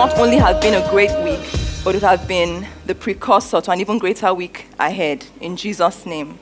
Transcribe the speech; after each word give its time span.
not 0.00 0.18
only 0.18 0.38
have 0.38 0.62
been 0.62 0.82
a 0.82 0.88
great 0.88 1.12
week, 1.22 1.46
but 1.84 1.94
it 1.94 2.00
have 2.00 2.26
been 2.26 2.66
the 2.86 2.94
precursor 2.94 3.60
to 3.60 3.70
an 3.70 3.80
even 3.80 3.98
greater 3.98 4.32
week 4.32 4.66
ahead. 4.78 5.26
In 5.42 5.58
Jesus' 5.58 6.06
name. 6.06 6.38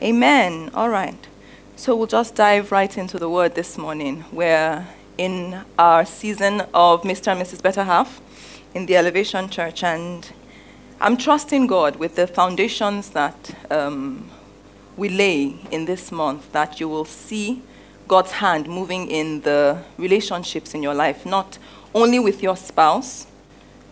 Amen. 0.00 0.70
All 0.72 0.88
right. 0.88 1.18
So 1.74 1.96
we'll 1.96 2.06
just 2.06 2.36
dive 2.36 2.70
right 2.70 2.96
into 2.96 3.18
the 3.18 3.28
word 3.28 3.56
this 3.56 3.76
morning. 3.76 4.24
We're 4.30 4.86
in 5.18 5.64
our 5.76 6.04
season 6.04 6.60
of 6.72 7.02
Mr. 7.02 7.32
and 7.32 7.42
Mrs. 7.42 7.60
Better 7.60 7.82
Half 7.82 8.20
in 8.72 8.86
the 8.86 8.96
Elevation 8.96 9.48
Church, 9.48 9.82
and 9.82 10.30
I'm 11.00 11.16
trusting 11.16 11.66
God 11.66 11.96
with 11.96 12.14
the 12.14 12.28
foundations 12.28 13.10
that 13.10 13.52
um, 13.68 14.30
we 14.96 15.08
lay 15.08 15.56
in 15.72 15.86
this 15.86 16.12
month 16.12 16.52
that 16.52 16.78
you 16.78 16.88
will 16.88 17.04
see 17.04 17.64
God's 18.06 18.30
hand 18.30 18.68
moving 18.68 19.10
in 19.10 19.40
the 19.40 19.82
relationships 19.98 20.72
in 20.72 20.84
your 20.84 20.94
life, 20.94 21.26
not 21.26 21.58
only 21.96 22.18
with 22.18 22.42
your 22.42 22.56
spouse, 22.56 23.26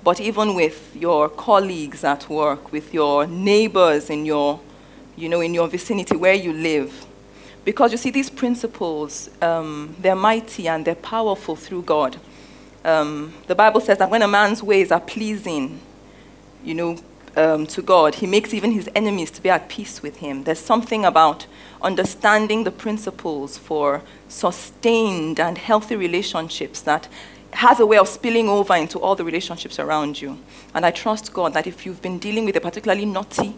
but 0.05 0.21
even 0.21 0.55
with 0.55 0.95
your 0.95 1.31
colleagues 1.31 2.05
at 2.05 2.29
work, 2.29 2.71
with 2.71 2.93
your 2.93 3.27
neighbors 3.27 4.11
in 4.11 4.27
your, 4.27 4.61
you 5.17 5.31
know, 5.31 5.41
in 5.41 5.55
your 5.55 5.67
vicinity 5.67 6.15
where 6.15 6.35
you 6.35 6.53
live. 6.53 7.07
Because 7.65 7.93
you 7.93 7.97
see, 7.97 8.11
these 8.11 8.29
principles, 8.29 9.31
um, 9.41 9.97
they're 9.99 10.15
mighty 10.15 10.69
and 10.69 10.85
they're 10.85 10.95
powerful 10.95 11.57
through 11.57 11.81
God. 11.83 12.19
Um, 12.85 13.33
the 13.47 13.55
Bible 13.55 13.81
says 13.81 13.97
that 13.97 14.11
when 14.11 14.21
a 14.21 14.29
man's 14.29 14.63
ways 14.63 14.93
are 14.93 15.01
pleasing, 15.01 15.81
you 16.63 16.75
know, 16.75 16.99
um, 17.37 17.67
to 17.69 17.81
God, 17.81 18.17
he 18.17 18.27
makes 18.27 18.53
even 18.53 18.73
his 18.73 18.89
enemies 18.95 19.31
to 19.31 19.43
be 19.43 19.49
at 19.49 19.71
peace 19.71 20.03
with 20.03 20.19
him. 20.19 20.45
There's 20.45 20.61
something 20.61 21.07
about 21.07 21.47
understanding 21.81 22.65
the 22.65 22.71
principles 22.71 23.57
for 23.57 24.03
sustained 24.29 25.41
and 25.41 25.57
healthy 25.57 25.97
relationships 25.97 26.83
that 26.83 27.09
has 27.55 27.81
a 27.81 27.87
way 27.87 27.99
of 27.99 28.09
spilling 28.09 28.49
over 28.49 28.75
into 28.75 28.99
all 28.99 29.15
the 29.15 29.25
relationships 29.25 29.79
around 29.79 30.21
you. 30.21 30.39
And 30.75 30.85
I 30.85 30.91
trust 30.91 31.33
God 31.33 31.55
that 31.55 31.67
if 31.67 31.87
you've 31.87 32.03
been 32.03 32.19
dealing 32.19 32.45
with 32.45 32.57
a 32.57 32.61
particularly 32.61 33.07
naughty, 33.07 33.55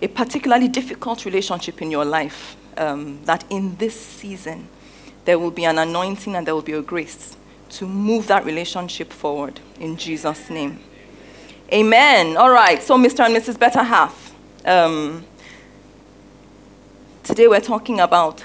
a 0.00 0.08
particularly 0.08 0.68
difficult 0.68 1.24
relationship 1.24 1.82
in 1.82 1.90
your 1.90 2.04
life, 2.04 2.56
um, 2.76 3.24
that 3.24 3.44
in 3.50 3.76
this 3.76 4.00
season 4.00 4.68
there 5.24 5.38
will 5.38 5.50
be 5.50 5.64
an 5.64 5.78
anointing 5.78 6.34
and 6.34 6.46
there 6.46 6.54
will 6.54 6.62
be 6.62 6.72
a 6.72 6.82
grace 6.82 7.36
to 7.70 7.86
move 7.86 8.26
that 8.26 8.44
relationship 8.44 9.12
forward 9.12 9.60
in 9.80 9.96
Jesus' 9.96 10.50
name. 10.50 10.80
Amen. 11.72 12.36
All 12.36 12.50
right, 12.50 12.82
so 12.82 12.96
Mr. 12.96 13.24
and 13.24 13.34
Mrs. 13.34 13.58
Better 13.58 13.82
Half. 13.82 14.34
Um, 14.64 15.24
today 17.22 17.48
we're 17.48 17.60
talking 17.60 17.98
about 17.98 18.44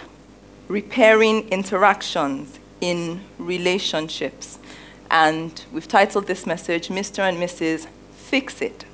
repairing 0.67 1.47
interactions 1.49 2.59
in 2.79 3.21
relationships. 3.37 4.59
And 5.09 5.63
we've 5.71 5.87
titled 5.87 6.27
this 6.27 6.45
message, 6.45 6.89
Mr. 6.89 7.19
and 7.19 7.37
Mrs. 7.37 7.87
Fix 8.11 8.61
It. 8.61 8.85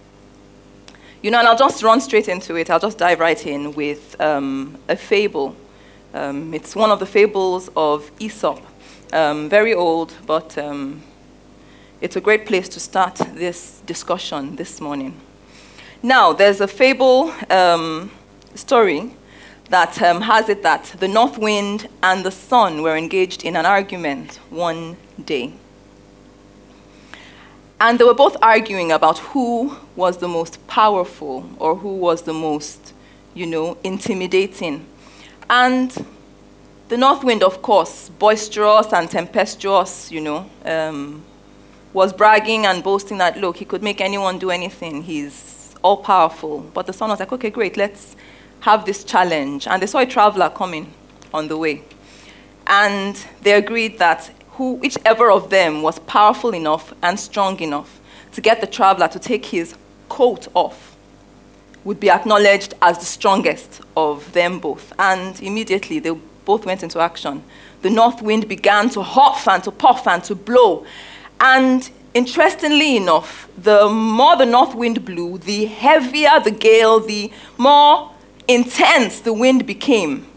You 1.22 1.32
know, 1.32 1.40
and 1.40 1.48
I'll 1.48 1.58
just 1.58 1.82
run 1.82 2.02
straight 2.02 2.28
into 2.28 2.56
it. 2.56 2.70
I'll 2.70 2.80
just 2.80 2.98
dive 2.98 3.20
right 3.20 3.46
in 3.48 3.74
with 3.74 4.20
um, 4.20 4.78
a 4.90 4.96
fable. 4.96 5.56
Um, 6.14 6.54
it's 6.54 6.76
one 6.76 6.92
of 6.92 7.00
the 7.00 7.06
fables 7.06 7.70
of 7.76 8.12
Aesop. 8.20 8.62
Um, 9.14 9.48
very 9.48 9.74
old, 9.74 10.14
but 10.26 10.58
um, 10.58 11.02
it's 12.02 12.16
a 12.16 12.22
great 12.22 12.46
place 12.46 12.68
to 12.70 12.80
start 12.80 13.16
this 13.16 13.82
discussion 13.86 14.58
this 14.58 14.82
morning. 14.82 15.16
Now, 16.02 16.34
there's 16.34 16.60
a 16.60 16.68
fable 16.68 17.34
um, 17.50 18.12
story 18.56 19.16
that 19.70 20.02
um, 20.02 20.22
has 20.22 20.50
it 20.50 20.64
that 20.64 20.94
the 21.00 21.08
north 21.08 21.38
wind 21.38 21.88
and 22.04 22.26
the 22.26 22.32
sun 22.32 22.82
were 22.82 22.98
engaged 22.98 23.46
in 23.46 23.56
an 23.56 23.66
argument 23.66 24.40
one 24.50 24.98
day. 25.24 25.54
And 27.84 28.00
they 28.00 28.06
were 28.06 28.14
both 28.14 28.38
arguing 28.42 28.94
about 28.94 29.20
who 29.20 29.76
was 29.98 30.20
the 30.20 30.28
most 30.30 30.66
powerful 30.68 31.50
or 31.60 31.76
who 31.76 31.98
was 31.98 32.22
the 32.22 32.32
most, 32.32 32.94
you 33.34 33.46
know, 33.46 33.78
intimidating. 33.84 34.86
And 35.50 36.06
the 36.88 36.96
north 36.96 37.26
wind, 37.26 37.44
of 37.44 37.62
course, 37.62 38.08
boisterous 38.08 38.94
and 38.94 39.12
tempestuous, 39.12 40.14
you 40.14 40.22
know, 40.22 40.50
um, 40.64 41.26
was 41.92 42.14
bragging 42.14 42.66
and 42.66 42.82
boasting 42.82 43.18
that, 43.18 43.38
look, 43.38 43.58
he 43.58 43.66
could 43.66 43.84
make 43.84 44.00
anyone 44.00 44.40
do 44.40 44.50
anything. 44.50 45.04
He's 45.04 45.76
all 45.84 45.98
powerful. 45.98 46.62
But 46.74 46.86
the 46.86 46.94
sun 46.94 47.10
was 47.10 47.20
like, 47.20 47.34
okay, 47.34 47.50
great, 47.50 47.76
let's 47.76 48.16
have 48.62 48.86
this 48.86 49.04
challenge. 49.04 49.68
And 49.68 49.82
they 49.82 49.88
saw 49.88 50.00
a 50.00 50.06
traveler 50.06 50.50
coming 50.50 50.94
on 51.34 51.50
the 51.50 51.58
way. 51.58 51.84
And 52.66 53.22
they 53.42 53.52
agreed 53.52 54.00
that 54.00 54.32
who, 54.54 54.74
whichever 54.74 55.32
of 55.32 55.50
them 55.50 55.82
was 55.82 56.00
powerful 56.00 56.54
enough 56.54 56.94
and 57.02 57.20
strong 57.20 57.60
enough 57.60 58.00
to 58.34 58.42
get 58.42 58.62
the 58.62 58.68
traveler 58.68 59.08
to 59.08 59.20
take 59.20 59.46
his 59.48 59.76
coat 60.10 60.48
off 60.54 60.96
would 61.84 62.00
be 62.00 62.10
acknowledged 62.10 62.74
as 62.82 62.98
the 63.00 63.06
strongest 63.06 63.82
of 63.98 64.32
them 64.34 64.60
both. 64.60 64.94
And 64.98 65.40
immediately 65.42 66.00
they 66.00 66.12
both 66.46 66.66
went 66.66 66.84
into 66.84 67.00
action. 67.00 67.44
The 67.82 67.90
north 67.90 68.22
wind 68.22 68.48
began 68.48 68.90
to 68.92 69.02
huff 69.02 69.48
and 69.48 69.64
to 69.64 69.72
puff 69.72 70.08
and 70.08 70.24
to 70.26 70.36
blow. 70.36 70.86
And 71.40 71.90
interestingly 72.14 72.96
enough, 72.96 73.50
the 73.58 73.90
more 73.90 74.38
the 74.38 74.46
north 74.46 74.76
wind 74.76 75.04
blew, 75.04 75.40
the 75.40 75.66
heavier 75.66 76.40
the 76.44 76.52
gale, 76.52 77.00
the 77.00 77.32
more 77.58 78.12
intense 78.48 79.20
the 79.22 79.34
wind 79.34 79.66
became. 79.66 80.28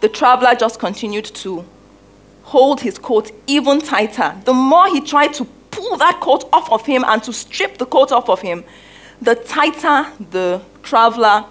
The 0.00 0.08
traveler 0.08 0.54
just 0.54 0.78
continued 0.78 1.24
to 1.26 1.64
hold 2.48 2.80
his 2.80 2.98
coat 2.98 3.30
even 3.46 3.80
tighter. 3.80 4.34
The 4.44 4.54
more 4.54 4.88
he 4.88 5.00
tried 5.00 5.34
to 5.34 5.44
pull 5.70 5.96
that 5.98 6.18
coat 6.20 6.48
off 6.52 6.72
of 6.72 6.86
him 6.86 7.04
and 7.06 7.22
to 7.24 7.32
strip 7.32 7.76
the 7.76 7.86
coat 7.86 8.10
off 8.10 8.28
of 8.30 8.40
him, 8.40 8.64
the 9.20 9.34
tighter 9.34 10.06
the 10.30 10.62
traveler, 10.82 11.44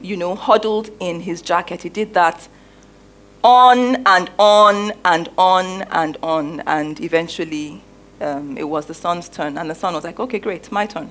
you 0.00 0.16
know, 0.16 0.34
huddled 0.34 0.90
in 1.00 1.20
his 1.20 1.40
jacket. 1.40 1.82
He 1.82 1.88
did 1.88 2.12
that 2.14 2.48
on 3.42 3.96
and 4.06 4.30
on 4.38 4.92
and 5.04 5.30
on 5.38 5.82
and 5.90 6.18
on, 6.22 6.60
and 6.66 7.00
eventually 7.00 7.82
um, 8.20 8.58
it 8.58 8.64
was 8.64 8.84
the 8.86 8.94
sun's 8.94 9.28
turn. 9.28 9.56
And 9.56 9.70
the 9.70 9.74
sun 9.74 9.94
was 9.94 10.04
like, 10.04 10.20
okay, 10.20 10.38
great, 10.38 10.70
my 10.70 10.84
turn. 10.84 11.10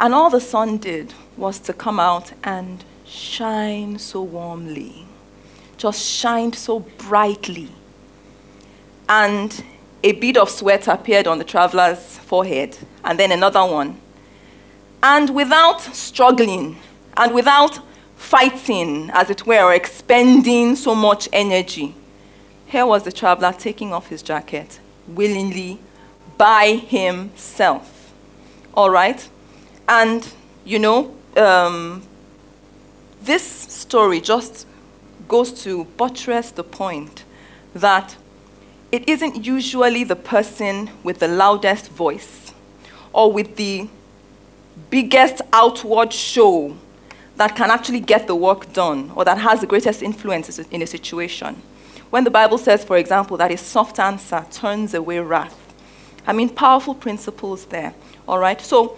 And 0.00 0.12
all 0.12 0.30
the 0.30 0.40
sun 0.40 0.78
did 0.78 1.14
was 1.36 1.60
to 1.60 1.72
come 1.72 2.00
out 2.00 2.32
and 2.42 2.84
shine 3.06 3.98
so 3.98 4.20
warmly, 4.22 5.06
just 5.76 6.04
shined 6.04 6.56
so 6.56 6.80
brightly. 6.80 7.68
And 9.08 9.64
a 10.02 10.12
bead 10.12 10.36
of 10.36 10.50
sweat 10.50 10.88
appeared 10.88 11.26
on 11.26 11.38
the 11.38 11.44
traveler's 11.44 12.18
forehead, 12.18 12.76
and 13.04 13.18
then 13.18 13.32
another 13.32 13.64
one. 13.64 14.00
And 15.02 15.34
without 15.34 15.80
struggling, 15.80 16.78
and 17.16 17.34
without 17.34 17.80
fighting, 18.16 19.10
as 19.12 19.30
it 19.30 19.46
were, 19.46 19.62
or 19.62 19.74
expending 19.74 20.76
so 20.76 20.94
much 20.94 21.28
energy, 21.32 21.94
here 22.66 22.86
was 22.86 23.02
the 23.04 23.12
traveler 23.12 23.52
taking 23.52 23.92
off 23.92 24.08
his 24.08 24.22
jacket 24.22 24.80
willingly 25.06 25.78
by 26.38 26.82
himself. 26.88 28.12
All 28.74 28.90
right? 28.90 29.28
And, 29.88 30.26
you 30.64 30.78
know, 30.78 31.14
um, 31.36 32.02
this 33.22 33.46
story 33.46 34.20
just 34.20 34.66
goes 35.28 35.62
to 35.64 35.84
buttress 35.96 36.50
the 36.50 36.64
point 36.64 37.24
that 37.74 38.16
it 38.94 39.08
isn't 39.08 39.44
usually 39.44 40.04
the 40.04 40.14
person 40.14 40.88
with 41.02 41.18
the 41.18 41.26
loudest 41.26 41.90
voice 41.90 42.54
or 43.12 43.32
with 43.32 43.56
the 43.56 43.88
biggest 44.88 45.42
outward 45.52 46.12
show 46.12 46.76
that 47.34 47.56
can 47.56 47.72
actually 47.72 47.98
get 47.98 48.28
the 48.28 48.36
work 48.36 48.72
done 48.72 49.10
or 49.16 49.24
that 49.24 49.36
has 49.36 49.60
the 49.60 49.66
greatest 49.66 50.00
influence 50.00 50.60
in 50.60 50.80
a 50.80 50.86
situation. 50.86 51.60
When 52.10 52.22
the 52.22 52.30
Bible 52.30 52.56
says, 52.56 52.84
for 52.84 52.96
example, 52.96 53.36
that 53.38 53.50
a 53.50 53.56
soft 53.56 53.98
answer 53.98 54.46
turns 54.52 54.94
away 54.94 55.18
wrath, 55.18 55.74
I 56.24 56.32
mean, 56.32 56.48
powerful 56.48 56.94
principles 56.94 57.64
there, 57.64 57.94
all 58.28 58.38
right? 58.38 58.60
So, 58.60 58.96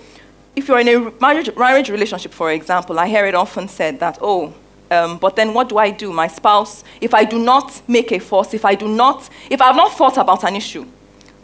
if 0.55 0.69
you're 0.69 0.81
in 0.81 0.89
a 0.89 1.11
marriage, 1.23 1.89
relationship, 1.89 2.35
for 2.35 2.53
example, 2.53 2.99
I 2.99 3.07
hear 3.09 3.25
it 3.25 3.35
often 3.35 3.67
said 3.67 4.01
that, 4.01 4.19
oh, 4.21 4.53
um, 4.91 5.19
but 5.19 5.37
then 5.37 5.53
what 5.53 5.69
do 5.69 5.79
I 5.79 5.91
do? 5.91 6.13
My 6.13 6.29
spouse, 6.29 6.85
if 7.01 7.15
I 7.15 7.25
do 7.25 7.39
not 7.39 7.83
make 7.89 8.13
a 8.13 8.19
fuss, 8.19 8.55
if 8.55 8.65
I 8.65 8.75
do 8.75 8.89
not, 8.89 9.29
if 9.51 9.61
I 9.61 9.67
have 9.67 9.77
not 9.77 9.93
thought 9.93 10.17
about 10.17 10.45
an 10.45 10.57
issue, 10.57 10.87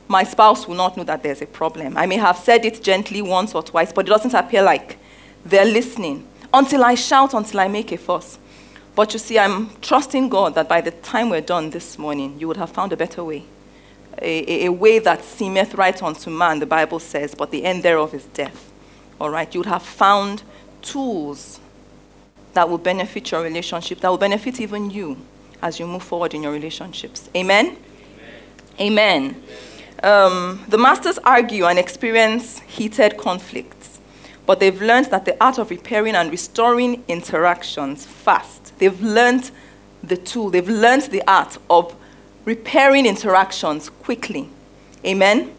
my 0.09 0.25
spouse 0.25 0.69
will 0.69 0.77
not 0.77 0.97
know 0.97 1.05
that 1.05 1.23
there's 1.23 1.43
a 1.43 1.47
problem. 1.47 1.97
I 1.97 2.06
may 2.06 2.17
have 2.17 2.37
said 2.37 2.65
it 2.65 2.83
gently 2.83 3.23
once 3.23 3.55
or 3.55 3.62
twice, 3.62 3.93
but 3.93 4.06
it 4.06 4.11
doesn't 4.11 4.35
appear 4.35 4.62
like 4.62 4.99
they're 5.44 5.65
listening 5.65 6.27
until 6.53 6.85
I 6.85 6.94
shout, 6.94 7.35
until 7.35 7.61
I 7.61 7.69
make 7.69 7.93
a 7.93 7.97
fuss. 7.99 8.39
But 8.94 9.12
you 9.15 9.19
see, 9.19 9.39
I'm 9.39 9.71
trusting 9.81 10.29
God 10.29 10.55
that 10.55 10.69
by 10.69 10.83
the 10.83 10.91
time 10.91 11.31
we're 11.31 11.41
done 11.41 11.71
this 11.71 11.99
morning, 11.99 12.38
you 12.38 12.47
would 12.47 12.59
have 12.59 12.71
found 12.71 12.93
a 12.93 12.97
better 12.97 13.25
way. 13.25 13.45
A, 14.21 14.65
a, 14.65 14.67
a 14.67 14.73
way 14.73 14.99
that 14.99 15.25
seemeth 15.25 15.75
right 15.75 16.00
unto 16.03 16.29
man, 16.29 16.59
the 16.59 16.67
Bible 16.67 16.99
says, 16.99 17.35
but 17.35 17.50
the 17.50 17.65
end 17.65 17.83
thereof 17.83 18.12
is 18.12 18.27
death. 18.27 18.71
All 19.19 19.31
right? 19.31 19.53
You 19.55 19.61
would 19.61 19.69
have 19.69 19.83
found 19.83 20.43
tools 20.83 21.59
that 22.54 22.69
will 22.69 22.78
benefit 22.78 23.31
your 23.31 23.43
relationship, 23.43 24.00
that 24.00 24.08
will 24.08 24.19
benefit 24.19 24.60
even 24.60 24.90
you 24.90 25.16
as 25.62 25.78
you 25.78 25.87
move 25.87 26.02
forward 26.02 26.34
in 26.34 26.43
your 26.43 26.52
relationships. 26.52 27.31
Amen? 27.37 27.76
Amen. 28.81 29.37
Amen. 29.40 29.43
Um, 30.02 30.64
the 30.69 30.78
masters 30.78 31.19
argue 31.19 31.66
and 31.66 31.78
experience 31.78 32.58
heated 32.60 33.16
conflicts, 33.16 34.00
but 34.46 34.58
they've 34.58 34.81
learned 34.82 35.06
that 35.06 35.25
the 35.25 35.43
art 35.43 35.58
of 35.58 35.70
repairing 35.70 36.16
and 36.16 36.31
restoring 36.31 37.04
interactions 37.06 38.04
fast. 38.04 38.76
They've 38.78 39.00
learned 39.00 39.52
the 40.02 40.16
tool, 40.16 40.50
they've 40.50 40.69
learned 40.69 41.02
the 41.04 41.22
art 41.28 41.58
of 41.70 41.94
repairing 42.44 43.06
interactions 43.06 43.88
quickly. 43.88 44.49
Amen? 45.06 45.54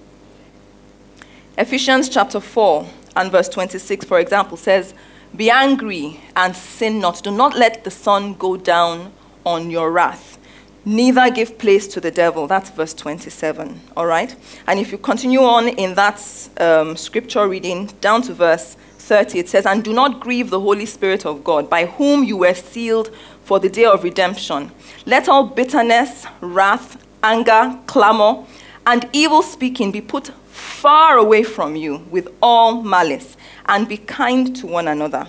Ephesians 1.57 2.09
chapter 2.09 2.41
4 2.41 2.85
and 3.15 3.31
verse 3.31 3.47
26, 3.47 4.05
for 4.05 4.19
example, 4.19 4.57
says, 4.57 4.93
Be 5.35 5.49
angry 5.49 6.19
and 6.35 6.55
sin 6.55 6.99
not. 6.99 7.23
Do 7.23 7.31
not 7.31 7.57
let 7.57 7.83
the 7.83 7.91
sun 7.91 8.35
go 8.35 8.55
down 8.55 9.11
on 9.45 9.71
your 9.71 9.91
wrath. 9.91 10.37
Neither 10.85 11.31
give 11.31 11.57
place 11.57 11.87
to 11.87 12.01
the 12.01 12.11
devil. 12.11 12.45
That's 12.45 12.69
verse 12.69 12.93
27. 12.93 13.79
All 13.97 14.05
right? 14.05 14.35
And 14.67 14.79
if 14.79 14.91
you 14.91 14.97
continue 14.97 15.41
on 15.41 15.69
in 15.69 15.95
that 15.95 16.21
um, 16.59 16.95
scripture 16.97 17.47
reading 17.47 17.87
down 17.99 18.21
to 18.23 18.33
verse 18.33 18.75
30, 18.99 19.39
it 19.39 19.49
says, 19.49 19.65
And 19.65 19.83
do 19.83 19.93
not 19.93 20.19
grieve 20.19 20.49
the 20.49 20.59
Holy 20.59 20.85
Spirit 20.85 21.25
of 21.25 21.43
God, 21.43 21.69
by 21.69 21.85
whom 21.85 22.23
you 22.23 22.37
were 22.37 22.53
sealed 22.53 23.15
for 23.43 23.59
the 23.59 23.69
day 23.69 23.85
of 23.85 24.03
redemption. 24.03 24.71
Let 25.05 25.27
all 25.29 25.45
bitterness, 25.45 26.27
wrath, 26.41 27.03
anger, 27.23 27.79
clamor, 27.87 28.45
and 28.85 29.07
evil 29.13 29.41
speaking 29.41 29.91
be 29.91 30.01
put 30.01 30.27
far 30.47 31.17
away 31.17 31.43
from 31.43 31.75
you 31.75 32.05
with 32.09 32.27
all 32.41 32.81
malice, 32.81 33.37
and 33.65 33.87
be 33.87 33.97
kind 33.97 34.55
to 34.55 34.67
one 34.67 34.87
another, 34.87 35.27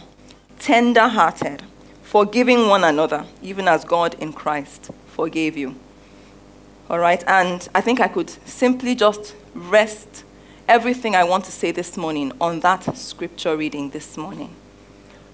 tender 0.59 1.09
hearted, 1.09 1.63
forgiving 2.03 2.69
one 2.69 2.85
another, 2.85 3.25
even 3.43 3.69
as 3.69 3.85
God 3.85 4.15
in 4.19 4.33
Christ 4.33 4.91
forgave 5.07 5.57
you. 5.57 5.77
All 6.91 6.99
right, 6.99 7.23
and 7.27 7.67
I 7.75 7.81
think 7.81 8.01
I 8.01 8.09
could 8.09 8.31
simply 8.47 8.95
just 8.95 9.35
rest 9.55 10.25
everything 10.69 11.15
I 11.15 11.25
want 11.25 11.45
to 11.45 11.53
say 11.53 11.71
this 11.71 11.97
morning 11.97 12.33
on 12.41 12.61
that 12.61 12.97
scripture 12.97 13.57
reading 13.57 13.91
this 13.91 14.17
morning. 14.17 14.55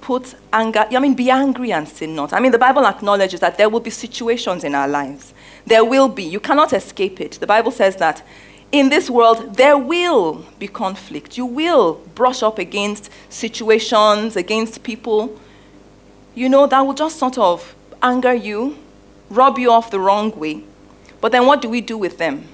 Put 0.01 0.35
anger, 0.53 0.87
I 0.91 0.99
mean, 0.99 1.15
be 1.15 1.31
angry 1.31 1.73
and 1.73 1.87
sin 1.87 2.15
not. 2.15 2.33
I 2.33 2.41
mean, 2.41 2.53
the 2.53 2.59
Bible 2.59 2.87
acknowledges 2.87 3.41
that 3.41 3.59
there 3.59 3.69
will 3.69 3.81
be 3.81 3.91
situations 3.91 4.65
in 4.65 4.75
our 4.75 4.89
lives. 4.89 5.35
There 5.67 5.85
will 5.85 6.09
be. 6.09 6.23
You 6.23 6.41
cannot 6.41 6.73
escape 6.73 7.21
it. 7.21 7.33
The 7.33 7.47
Bible 7.47 7.71
says 7.71 7.97
that 7.97 8.23
in 8.73 8.89
this 8.89 9.11
world, 9.11 9.57
there 9.57 9.77
will 9.77 10.47
be 10.59 10.69
conflict. 10.69 11.37
You 11.37 11.45
will 11.45 11.95
brush 12.15 12.43
up 12.43 12.59
against 12.59 13.11
situations, 13.29 14.37
against 14.37 14.83
people, 14.83 15.39
you 16.35 16.49
know, 16.49 16.67
that 16.67 16.81
will 16.81 16.95
just 16.95 17.19
sort 17.19 17.37
of 17.39 17.75
anger 18.03 18.33
you, 18.33 18.79
rub 19.29 19.59
you 19.59 19.71
off 19.71 19.91
the 19.91 20.01
wrong 20.01 20.31
way. 20.39 20.65
But 21.21 21.33
then 21.33 21.47
what 21.47 21.61
do 21.61 21.69
we 21.69 21.81
do 21.81 21.99
with 21.99 22.19
them? 22.19 22.49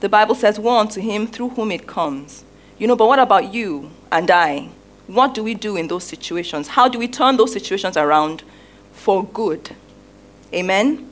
The 0.00 0.08
Bible 0.08 0.34
says, 0.34 0.60
Woe 0.60 0.78
unto 0.78 1.00
him 1.00 1.26
through 1.26 1.50
whom 1.50 1.72
it 1.72 1.86
comes. 1.86 2.44
You 2.78 2.86
know, 2.86 2.94
but 2.94 3.08
what 3.08 3.18
about 3.18 3.52
you 3.52 3.90
and 4.12 4.30
I? 4.30 4.68
What 5.08 5.32
do 5.32 5.42
we 5.42 5.54
do 5.54 5.76
in 5.76 5.88
those 5.88 6.04
situations? 6.04 6.68
How 6.68 6.86
do 6.86 6.98
we 6.98 7.08
turn 7.08 7.38
those 7.38 7.52
situations 7.52 7.96
around 7.96 8.42
for 8.92 9.24
good? 9.24 9.74
Amen? 10.52 11.10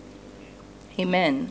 Amen. 0.98 1.50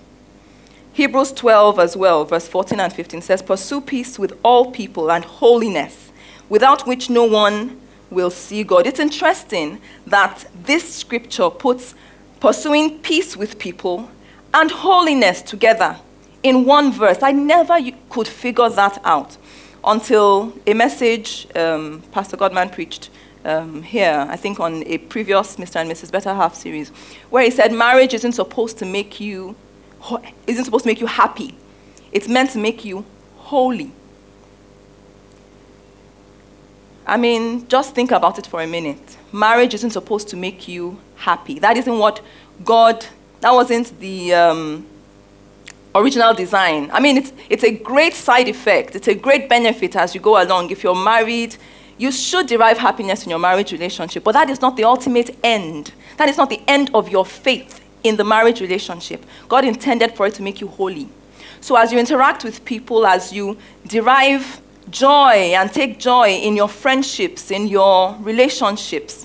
Hebrews 0.93 1.31
12 1.33 1.79
as 1.79 1.97
well, 1.97 2.23
verse 2.23 2.47
14 2.47 2.79
and 2.79 2.93
15 2.93 3.21
says, 3.23 3.41
Pursue 3.41 3.81
peace 3.81 4.19
with 4.19 4.37
all 4.43 4.71
people 4.71 5.11
and 5.11 5.25
holiness, 5.25 6.11
without 6.47 6.87
which 6.87 7.09
no 7.09 7.23
one 7.23 7.81
will 8.11 8.29
see 8.29 8.63
God. 8.63 8.85
It's 8.85 8.99
interesting 8.99 9.81
that 10.05 10.45
this 10.63 10.95
scripture 10.97 11.49
puts 11.49 11.95
pursuing 12.39 12.99
peace 12.99 13.35
with 13.35 13.57
people 13.57 14.11
and 14.53 14.69
holiness 14.69 15.41
together 15.41 15.97
in 16.43 16.63
one 16.63 16.91
verse. 16.91 17.23
I 17.23 17.31
never 17.31 17.79
could 18.09 18.27
figure 18.27 18.69
that 18.69 19.01
out 19.03 19.37
until 19.85 20.53
a 20.65 20.73
message 20.73 21.47
um, 21.55 22.01
Pastor 22.11 22.37
Godman 22.37 22.69
preached 22.69 23.09
um, 23.45 23.83
here, 23.83 24.25
I 24.27 24.35
think 24.35 24.59
on 24.59 24.83
a 24.87 24.97
previous 24.97 25.57
Mr. 25.57 25.75
and 25.77 25.89
Mrs. 25.89 26.11
Better 26.11 26.33
Half 26.33 26.55
series, 26.55 26.89
where 27.29 27.43
he 27.43 27.51
said 27.51 27.71
marriage 27.71 28.13
isn't 28.13 28.33
supposed 28.33 28.77
to 28.79 28.85
make 28.85 29.19
you 29.19 29.55
isn't 30.45 30.65
supposed 30.65 30.83
to 30.83 30.89
make 30.89 31.01
you 31.01 31.07
happy. 31.07 31.55
It's 32.11 32.27
meant 32.27 32.51
to 32.51 32.59
make 32.59 32.85
you 32.85 33.05
holy. 33.37 33.91
I 37.07 37.17
mean, 37.17 37.67
just 37.67 37.93
think 37.93 38.11
about 38.11 38.39
it 38.39 38.47
for 38.47 38.61
a 38.61 38.67
minute. 38.67 39.17
Marriage 39.31 39.73
isn't 39.75 39.91
supposed 39.91 40.27
to 40.29 40.37
make 40.37 40.67
you 40.67 40.99
happy. 41.15 41.59
That 41.59 41.77
isn't 41.77 41.97
what 41.97 42.21
God, 42.63 43.05
that 43.41 43.51
wasn't 43.51 43.99
the 43.99 44.33
um, 44.33 44.87
original 45.95 46.33
design. 46.33 46.91
I 46.91 46.99
mean, 46.99 47.17
it's, 47.17 47.33
it's 47.49 47.63
a 47.63 47.71
great 47.71 48.13
side 48.13 48.47
effect, 48.47 48.95
it's 48.95 49.07
a 49.07 49.15
great 49.15 49.49
benefit 49.49 49.95
as 49.95 50.13
you 50.13 50.21
go 50.21 50.41
along. 50.41 50.69
If 50.69 50.83
you're 50.83 50.95
married, 50.95 51.55
you 51.97 52.11
should 52.11 52.47
derive 52.47 52.77
happiness 52.77 53.23
in 53.23 53.29
your 53.29 53.39
marriage 53.39 53.71
relationship, 53.71 54.23
but 54.23 54.33
that 54.33 54.49
is 54.49 54.61
not 54.61 54.75
the 54.75 54.83
ultimate 54.83 55.35
end. 55.43 55.93
That 56.17 56.27
is 56.27 56.37
not 56.37 56.49
the 56.49 56.61
end 56.67 56.91
of 56.93 57.09
your 57.09 57.25
faith 57.25 57.81
in 58.03 58.17
the 58.17 58.23
marriage 58.23 58.61
relationship. 58.61 59.25
God 59.47 59.65
intended 59.65 60.15
for 60.15 60.27
it 60.27 60.33
to 60.35 60.43
make 60.43 60.59
you 60.61 60.67
holy. 60.67 61.07
So 61.61 61.75
as 61.77 61.91
you 61.91 61.97
interact 61.97 62.43
with 62.43 62.63
people, 62.65 63.07
as 63.07 63.31
you 63.31 63.57
derive 63.87 64.61
joy 64.91 65.53
and 65.55 65.71
take 65.71 65.97
joy 65.97 66.29
in 66.29 66.55
your 66.55 66.67
friendships, 66.67 67.49
in 67.49 67.67
your 67.67 68.15
relationships, 68.19 69.24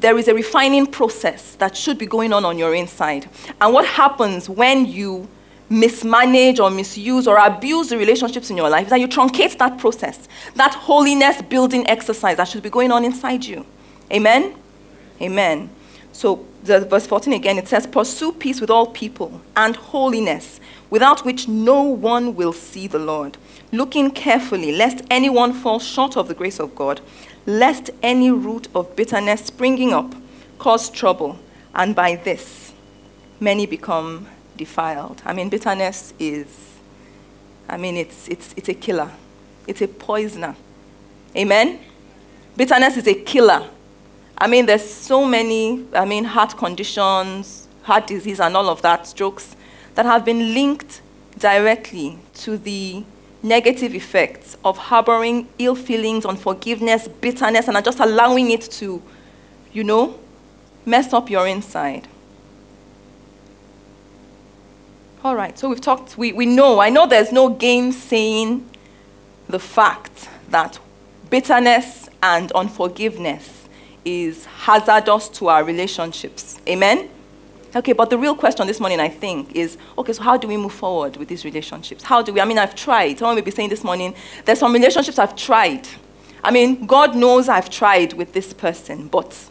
there 0.00 0.16
is 0.18 0.28
a 0.28 0.34
refining 0.34 0.86
process 0.86 1.54
that 1.56 1.76
should 1.76 1.98
be 1.98 2.06
going 2.06 2.32
on 2.32 2.44
on 2.44 2.58
your 2.58 2.74
inside. 2.74 3.28
And 3.60 3.72
what 3.74 3.86
happens 3.86 4.48
when 4.48 4.86
you 4.86 5.28
mismanage 5.68 6.58
or 6.58 6.70
misuse 6.70 7.28
or 7.28 7.36
abuse 7.36 7.90
the 7.90 7.96
relationships 7.96 8.50
in 8.50 8.56
your 8.56 8.68
life 8.68 8.84
is 8.84 8.90
that 8.90 9.00
you 9.00 9.06
truncate 9.06 9.56
that 9.58 9.78
process, 9.78 10.28
that 10.56 10.74
holiness 10.74 11.40
building 11.42 11.86
exercise 11.88 12.36
that 12.38 12.48
should 12.48 12.62
be 12.62 12.70
going 12.70 12.90
on 12.90 13.04
inside 13.04 13.44
you. 13.44 13.64
Amen? 14.12 14.54
Amen. 15.20 15.70
So, 16.12 16.44
the, 16.64 16.80
verse 16.80 17.06
14 17.06 17.32
again, 17.32 17.56
it 17.58 17.68
says, 17.68 17.86
Pursue 17.86 18.32
peace 18.32 18.60
with 18.60 18.68
all 18.68 18.86
people 18.86 19.40
and 19.56 19.76
holiness, 19.76 20.60
without 20.90 21.24
which 21.24 21.46
no 21.46 21.82
one 21.82 22.34
will 22.34 22.52
see 22.52 22.86
the 22.86 22.98
Lord. 22.98 23.38
Looking 23.70 24.10
carefully, 24.10 24.72
lest 24.72 25.02
anyone 25.10 25.52
fall 25.52 25.78
short 25.78 26.16
of 26.16 26.26
the 26.26 26.34
grace 26.34 26.58
of 26.58 26.74
God, 26.74 27.00
lest 27.46 27.90
any 28.02 28.30
root 28.30 28.68
of 28.74 28.94
bitterness 28.96 29.46
springing 29.46 29.92
up 29.92 30.14
cause 30.58 30.90
trouble, 30.90 31.38
and 31.74 31.94
by 31.94 32.16
this 32.16 32.72
many 33.40 33.66
become 33.66 34.26
defiled. 34.56 35.22
I 35.24 35.32
mean, 35.32 35.48
bitterness 35.48 36.12
is, 36.18 36.76
I 37.68 37.76
mean, 37.76 37.96
it's, 37.96 38.28
it's, 38.28 38.52
it's 38.56 38.68
a 38.68 38.74
killer, 38.74 39.10
it's 39.66 39.80
a 39.80 39.88
poisoner. 39.88 40.54
Amen? 41.34 41.78
Bitterness 42.56 42.96
is 42.98 43.06
a 43.06 43.14
killer. 43.14 43.68
I 44.36 44.46
mean, 44.46 44.66
there's 44.66 44.88
so 44.88 45.24
many, 45.24 45.86
I 45.94 46.04
mean, 46.04 46.24
heart 46.24 46.56
conditions, 46.56 47.68
heart 47.82 48.06
disease, 48.06 48.40
and 48.40 48.56
all 48.56 48.68
of 48.68 48.82
that, 48.82 49.06
strokes, 49.06 49.56
that 49.94 50.04
have 50.06 50.24
been 50.24 50.54
linked 50.54 51.00
directly 51.38 52.18
to 52.34 52.58
the 52.58 53.04
negative 53.42 53.94
effects 53.94 54.56
of 54.64 54.76
harboring 54.76 55.48
ill 55.58 55.74
feelings, 55.74 56.24
unforgiveness, 56.26 57.08
bitterness, 57.08 57.68
and 57.68 57.84
just 57.84 58.00
allowing 58.00 58.50
it 58.50 58.62
to, 58.62 59.02
you 59.72 59.84
know, 59.84 60.18
mess 60.84 61.12
up 61.12 61.30
your 61.30 61.46
inside. 61.46 62.06
All 65.22 65.36
right, 65.36 65.58
so 65.58 65.68
we've 65.68 65.80
talked, 65.80 66.16
we, 66.16 66.32
we 66.32 66.46
know, 66.46 66.80
I 66.80 66.88
know 66.88 67.06
there's 67.06 67.32
no 67.32 67.50
gainsaying 67.50 68.64
the 69.48 69.58
fact 69.58 70.28
that 70.48 70.78
bitterness 71.28 72.08
and 72.22 72.50
unforgiveness 72.52 73.68
is 74.04 74.46
hazardous 74.46 75.28
to 75.28 75.48
our 75.48 75.62
relationships. 75.62 76.58
Amen? 76.66 77.10
Okay, 77.74 77.92
but 77.92 78.10
the 78.10 78.18
real 78.18 78.34
question 78.34 78.66
this 78.66 78.80
morning, 78.80 78.98
I 78.98 79.08
think, 79.08 79.54
is 79.54 79.78
okay, 79.96 80.12
so 80.12 80.22
how 80.22 80.36
do 80.36 80.48
we 80.48 80.56
move 80.56 80.72
forward 80.72 81.16
with 81.16 81.28
these 81.28 81.44
relationships? 81.44 82.02
How 82.02 82.20
do 82.20 82.32
we? 82.32 82.40
I 82.40 82.44
mean, 82.44 82.58
I've 82.58 82.74
tried. 82.74 83.18
Someone 83.18 83.36
may 83.36 83.42
be 83.42 83.52
saying 83.52 83.68
this 83.68 83.84
morning, 83.84 84.12
there's 84.44 84.58
some 84.58 84.72
relationships 84.72 85.20
I've 85.20 85.36
tried. 85.36 85.86
I 86.42 86.50
mean, 86.50 86.84
God 86.86 87.14
knows 87.14 87.48
I've 87.48 87.70
tried 87.70 88.14
with 88.14 88.32
this 88.32 88.52
person, 88.52 89.06
but 89.06 89.48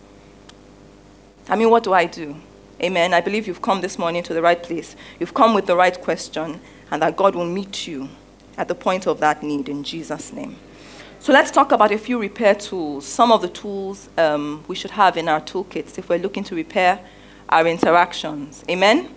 I 1.48 1.56
mean, 1.56 1.70
what 1.70 1.84
do 1.84 1.94
I 1.94 2.06
do? 2.06 2.36
Amen. 2.82 3.14
I 3.14 3.22
believe 3.22 3.48
you've 3.48 3.62
come 3.62 3.80
this 3.80 3.98
morning 3.98 4.22
to 4.24 4.34
the 4.34 4.42
right 4.42 4.62
place. 4.62 4.98
You've 5.18 5.34
come 5.34 5.54
with 5.54 5.66
the 5.66 5.78
right 5.78 6.00
question, 6.02 6.60
and 6.92 7.02
that 7.02 7.16
God 7.16 7.36
will 7.36 7.46
meet 7.46 7.88
you 7.88 8.10
at 8.58 8.68
the 8.68 8.76
point 8.76 9.08
of 9.08 9.22
that 9.22 9.44
need 9.44 9.70
in 9.70 9.82
Jesus' 9.82 10.34
name. 10.34 10.58
So 11.22 11.32
let's 11.32 11.52
talk 11.52 11.72
about 11.72 11.94
a 11.94 11.98
few 11.98 12.20
repair 12.20 12.56
tools, 12.56 13.06
some 13.06 13.32
of 13.32 13.42
the 13.42 13.50
tools 13.50 14.10
um, 14.18 14.66
we 14.68 14.76
should 14.76 14.92
have 14.92 15.16
in 15.16 15.30
our 15.30 15.40
toolkits 15.40 15.98
if 15.98 16.10
we're 16.10 16.20
looking 16.20 16.44
to 16.46 16.56
repair 16.56 17.00
our 17.50 17.68
interactions. 17.68 18.64
Amen? 18.70 19.10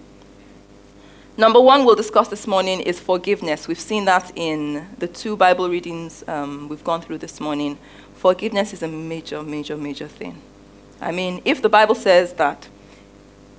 Number 1.37 1.61
one, 1.61 1.85
we'll 1.85 1.97
discuss 1.97 2.29
this 2.29 2.47
morning 2.47 2.81
is 2.81 3.01
forgiveness. 3.01 3.67
We've 3.67 3.81
seen 3.81 4.05
that 4.05 4.33
in 4.37 4.87
the 4.99 5.09
two 5.09 5.37
Bible 5.37 5.69
readings 5.69 6.25
um, 6.29 6.69
we've 6.69 6.85
gone 6.85 7.01
through 7.01 7.19
this 7.19 7.41
morning. 7.41 7.79
Forgiveness 8.15 8.73
is 8.73 8.83
a 8.83 8.89
major, 8.89 9.43
major, 9.43 9.77
major 9.77 10.09
thing. 10.09 10.41
I 11.01 11.11
mean, 11.11 11.41
if 11.45 11.63
the 11.63 11.69
Bible 11.69 11.95
says 11.95 12.35
that 12.35 12.69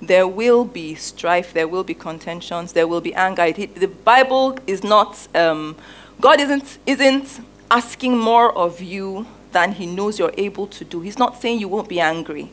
there 0.00 0.26
will 0.26 0.64
be 0.64 0.94
strife, 0.94 1.52
there 1.52 1.68
will 1.68 1.84
be 1.84 1.94
contentions, 1.94 2.72
there 2.72 2.86
will 2.86 3.00
be 3.00 3.14
anger. 3.14 3.42
It, 3.42 3.74
the 3.74 3.88
Bible 3.88 4.56
is 4.66 4.84
not, 4.84 5.26
um, 5.34 5.76
God 6.20 6.40
isn't, 6.40 6.78
isn't 6.86 7.40
asking 7.70 8.16
more 8.16 8.56
of 8.56 8.80
you 8.80 9.26
than 9.52 9.72
He 9.72 9.86
knows 9.86 10.18
you're 10.18 10.34
able 10.38 10.66
to 10.68 10.84
do. 10.84 11.00
He's 11.00 11.18
not 11.18 11.40
saying 11.40 11.60
you 11.60 11.68
won't 11.68 11.88
be 11.88 12.00
angry. 12.00 12.50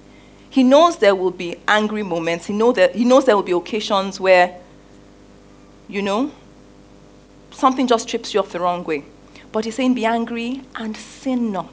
He 0.51 0.63
knows 0.63 0.98
there 0.98 1.15
will 1.15 1.31
be 1.31 1.55
angry 1.65 2.03
moments. 2.03 2.46
He, 2.46 2.53
know 2.53 2.74
that, 2.74 2.93
he 2.93 3.05
knows 3.05 3.25
there 3.25 3.38
will 3.38 3.41
be 3.41 3.53
occasions 3.53 4.20
where, 4.20 4.58
you 5.88 6.01
know, 6.01 6.31
something 7.51 7.88
just 7.88 8.10
trips 8.10 8.34
you 8.34 8.41
off 8.41 8.51
the 8.51 8.60
wrong 8.60 8.84
way. 8.84 9.05
But 9.53 9.63
He's 9.63 9.75
saying, 9.75 9.93
be 9.93 10.05
angry 10.05 10.63
and 10.75 10.96
sin 10.98 11.53
not. 11.53 11.72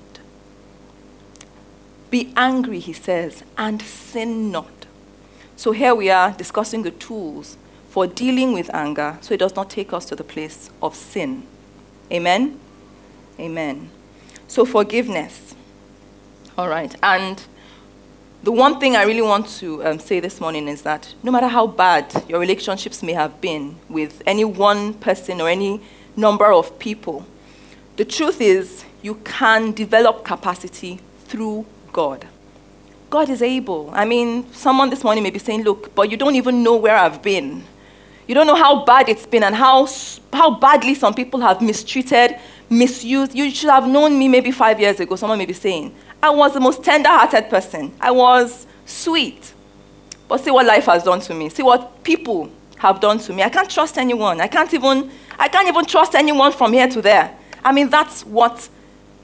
Be 2.08 2.32
angry, 2.36 2.78
He 2.78 2.92
says, 2.92 3.42
and 3.56 3.82
sin 3.82 4.52
not. 4.52 4.86
So 5.56 5.72
here 5.72 5.94
we 5.94 6.08
are 6.08 6.30
discussing 6.30 6.84
the 6.84 6.92
tools 6.92 7.58
for 7.90 8.06
dealing 8.06 8.52
with 8.52 8.72
anger 8.72 9.18
so 9.20 9.34
it 9.34 9.40
does 9.40 9.56
not 9.56 9.70
take 9.70 9.92
us 9.92 10.04
to 10.04 10.14
the 10.14 10.22
place 10.22 10.70
of 10.80 10.94
sin. 10.94 11.42
Amen? 12.12 12.60
Amen. 13.40 13.90
So 14.46 14.64
forgiveness. 14.64 15.56
All 16.56 16.68
right. 16.68 16.94
And 17.02 17.42
the 18.42 18.52
one 18.52 18.78
thing 18.78 18.94
I 18.94 19.02
really 19.02 19.22
want 19.22 19.48
to 19.58 19.84
um, 19.84 19.98
say 19.98 20.20
this 20.20 20.40
morning 20.40 20.68
is 20.68 20.82
that 20.82 21.12
no 21.22 21.32
matter 21.32 21.48
how 21.48 21.66
bad 21.66 22.24
your 22.28 22.38
relationships 22.38 23.02
may 23.02 23.12
have 23.12 23.40
been 23.40 23.76
with 23.88 24.22
any 24.26 24.44
one 24.44 24.94
person 24.94 25.40
or 25.40 25.48
any 25.48 25.80
number 26.16 26.52
of 26.52 26.78
people, 26.78 27.26
the 27.96 28.04
truth 28.04 28.40
is 28.40 28.84
you 29.02 29.16
can 29.16 29.72
develop 29.72 30.24
capacity 30.24 31.00
through 31.24 31.66
God. 31.92 32.26
God 33.10 33.28
is 33.28 33.42
able. 33.42 33.90
I 33.92 34.04
mean, 34.04 34.52
someone 34.52 34.90
this 34.90 35.02
morning 35.02 35.24
may 35.24 35.30
be 35.30 35.38
saying, 35.38 35.64
Look, 35.64 35.94
but 35.94 36.10
you 36.10 36.16
don't 36.16 36.36
even 36.36 36.62
know 36.62 36.76
where 36.76 36.96
I've 36.96 37.22
been. 37.22 37.64
You 38.28 38.34
don't 38.34 38.46
know 38.46 38.54
how 38.54 38.84
bad 38.84 39.08
it's 39.08 39.24
been 39.24 39.42
and 39.42 39.54
how, 39.54 39.88
how 40.32 40.54
badly 40.56 40.94
some 40.94 41.14
people 41.14 41.40
have 41.40 41.62
mistreated, 41.62 42.38
misused. 42.68 43.34
You 43.34 43.50
should 43.50 43.70
have 43.70 43.88
known 43.88 44.18
me 44.18 44.28
maybe 44.28 44.50
five 44.52 44.78
years 44.78 45.00
ago, 45.00 45.16
someone 45.16 45.38
may 45.38 45.46
be 45.46 45.54
saying. 45.54 45.94
I 46.22 46.30
was 46.30 46.54
the 46.54 46.60
most 46.60 46.82
tender 46.82 47.08
hearted 47.08 47.48
person. 47.48 47.92
I 48.00 48.10
was 48.10 48.66
sweet. 48.86 49.52
But 50.26 50.38
see 50.40 50.50
what 50.50 50.66
life 50.66 50.86
has 50.86 51.04
done 51.04 51.20
to 51.20 51.34
me. 51.34 51.48
See 51.48 51.62
what 51.62 52.02
people 52.02 52.50
have 52.78 53.00
done 53.00 53.18
to 53.18 53.32
me. 53.32 53.42
I 53.42 53.48
can't 53.48 53.70
trust 53.70 53.98
anyone. 53.98 54.40
I 54.40 54.48
can't 54.48 54.72
even, 54.74 55.10
I 55.38 55.48
can't 55.48 55.68
even 55.68 55.84
trust 55.84 56.14
anyone 56.14 56.52
from 56.52 56.72
here 56.72 56.88
to 56.88 57.00
there. 57.00 57.36
I 57.64 57.72
mean, 57.72 57.88
that's 57.88 58.24
what 58.24 58.68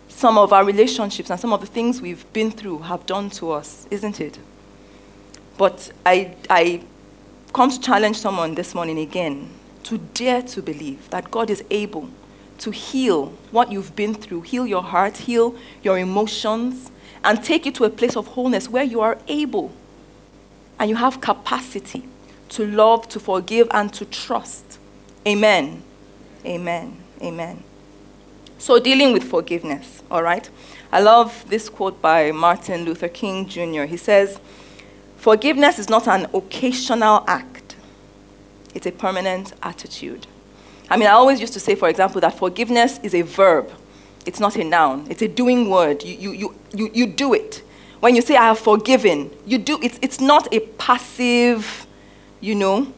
some 0.09 0.39
of 0.39 0.53
our 0.53 0.65
relationships 0.65 1.31
and 1.31 1.39
some 1.39 1.53
of 1.53 1.61
the 1.61 1.67
things 1.67 2.01
we've 2.01 2.31
been 2.33 2.51
through 2.51 2.79
have 2.79 3.05
done 3.07 3.31
to 3.31 3.51
us, 3.53 3.87
isn't 3.91 4.21
it? 4.21 4.39
But 5.57 5.93
I, 6.07 6.35
I 6.49 6.83
come 7.53 7.71
to 7.71 7.81
challenge 7.81 8.19
someone 8.19 8.55
this 8.55 8.75
morning 8.75 8.99
again 8.99 9.51
to 9.85 9.99
dare 9.99 10.43
to 10.43 10.63
believe 10.63 11.11
that 11.11 11.31
God 11.31 11.51
is 11.51 11.63
able 11.71 12.09
to 12.59 12.71
heal 12.71 13.33
what 13.51 13.71
you've 13.71 13.95
been 13.97 14.15
through, 14.15 14.43
heal 14.43 14.67
your 14.67 14.83
heart, 14.83 15.17
heal 15.17 15.55
your 15.83 15.99
emotions, 15.99 16.91
and 17.23 17.43
take 17.43 17.67
you 17.67 17.73
to 17.73 17.85
a 17.85 17.91
place 17.91 18.17
of 18.17 18.29
wholeness 18.29 18.69
where 18.69 18.85
you 18.85 19.01
are 19.01 19.19
able 19.29 19.73
and 20.79 20.91
you 20.91 20.97
have 20.97 21.21
capacity 21.21 22.05
to 22.51 22.67
love, 22.67 23.09
to 23.09 23.21
forgive, 23.21 23.69
and 23.71 23.93
to 23.95 24.05
trust. 24.05 24.79
Amen. 25.27 25.83
Amen. 26.45 26.97
Amen. 27.23 27.63
So, 28.59 28.79
dealing 28.79 29.13
with 29.13 29.25
forgiveness, 29.25 30.03
all 30.11 30.23
right? 30.23 30.49
I 30.93 31.01
love 31.01 31.45
this 31.49 31.69
quote 31.69 32.01
by 32.01 32.33
Martin 32.33 32.85
Luther 32.85 33.09
King 33.09 33.49
Jr. 33.49 33.83
He 33.83 33.97
says, 33.97 34.39
Forgiveness 35.17 35.79
is 35.79 35.89
not 35.89 36.07
an 36.07 36.27
occasional 36.35 37.25
act, 37.27 37.77
it's 38.75 38.87
a 38.87 38.93
permanent 38.93 39.55
attitude. 39.63 40.27
I 40.91 40.97
mean, 40.97 41.09
I 41.09 41.13
always 41.13 41.41
used 41.41 41.53
to 41.55 41.61
say, 41.61 41.75
for 41.75 41.89
example, 41.89 42.21
that 42.21 42.39
forgiveness 42.39 43.01
is 43.03 43.15
a 43.15 43.23
verb, 43.23 43.71
it's 44.27 44.41
not 44.41 44.57
a 44.57 44.65
noun, 44.65 45.07
it's 45.11 45.23
a 45.23 45.29
doing 45.29 45.71
word. 45.71 46.03
You, 46.03 46.17
you, 46.17 46.33
you, 46.33 46.55
you, 46.75 46.91
you 46.93 47.07
do 47.07 47.35
it. 47.35 47.63
When 48.01 48.15
you 48.15 48.23
say, 48.23 48.37
I 48.37 48.49
have 48.49 48.59
forgiven, 48.59 49.31
you 49.47 49.59
do 49.59 49.79
it's, 49.83 49.99
it's 50.03 50.21
not 50.21 50.53
a 50.53 50.61
passive, 50.61 51.87
you 52.41 52.55
know, 52.55 52.93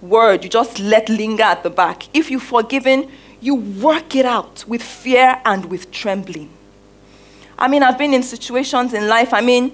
word 0.00 0.44
you 0.44 0.50
just 0.50 0.78
let 0.78 1.08
linger 1.08 1.42
at 1.42 1.62
the 1.62 1.70
back. 1.70 2.14
If 2.14 2.30
you've 2.30 2.42
forgiven, 2.42 3.10
you 3.40 3.54
work 3.54 4.14
it 4.14 4.24
out 4.24 4.64
with 4.66 4.82
fear 4.82 5.40
and 5.44 5.64
with 5.66 5.90
trembling. 5.90 6.50
I 7.58 7.68
mean, 7.68 7.82
I've 7.82 7.98
been 7.98 8.12
in 8.12 8.22
situations 8.22 8.92
in 8.92 9.08
life, 9.08 9.32
I 9.32 9.40
mean, 9.40 9.72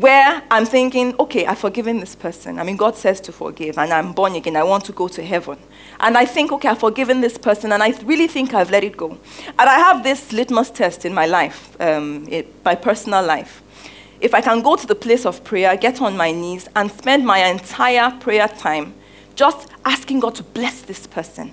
where 0.00 0.42
I'm 0.50 0.66
thinking, 0.66 1.14
okay, 1.18 1.46
I've 1.46 1.58
forgiven 1.58 2.00
this 2.00 2.14
person. 2.14 2.58
I 2.58 2.64
mean, 2.64 2.76
God 2.76 2.96
says 2.96 3.18
to 3.22 3.32
forgive, 3.32 3.78
and 3.78 3.90
I'm 3.90 4.12
born 4.12 4.34
again. 4.34 4.54
I 4.54 4.62
want 4.62 4.84
to 4.84 4.92
go 4.92 5.08
to 5.08 5.24
heaven. 5.24 5.56
And 6.00 6.18
I 6.18 6.26
think, 6.26 6.52
okay, 6.52 6.68
I've 6.68 6.80
forgiven 6.80 7.22
this 7.22 7.38
person, 7.38 7.72
and 7.72 7.82
I 7.82 7.90
really 8.04 8.26
think 8.26 8.52
I've 8.52 8.70
let 8.70 8.84
it 8.84 8.98
go. 8.98 9.16
And 9.46 9.70
I 9.70 9.78
have 9.78 10.02
this 10.02 10.34
litmus 10.34 10.68
test 10.68 11.06
in 11.06 11.14
my 11.14 11.24
life, 11.24 11.80
um, 11.80 12.26
it, 12.28 12.52
my 12.62 12.74
personal 12.74 13.24
life. 13.24 13.62
If 14.20 14.34
I 14.34 14.42
can 14.42 14.60
go 14.60 14.76
to 14.76 14.86
the 14.86 14.94
place 14.94 15.24
of 15.24 15.42
prayer, 15.44 15.74
get 15.78 16.02
on 16.02 16.14
my 16.14 16.30
knees, 16.30 16.68
and 16.76 16.92
spend 16.92 17.24
my 17.24 17.38
entire 17.46 18.10
prayer 18.20 18.48
time 18.48 18.92
just 19.34 19.70
asking 19.86 20.20
God 20.20 20.34
to 20.34 20.42
bless 20.42 20.82
this 20.82 21.06
person, 21.06 21.52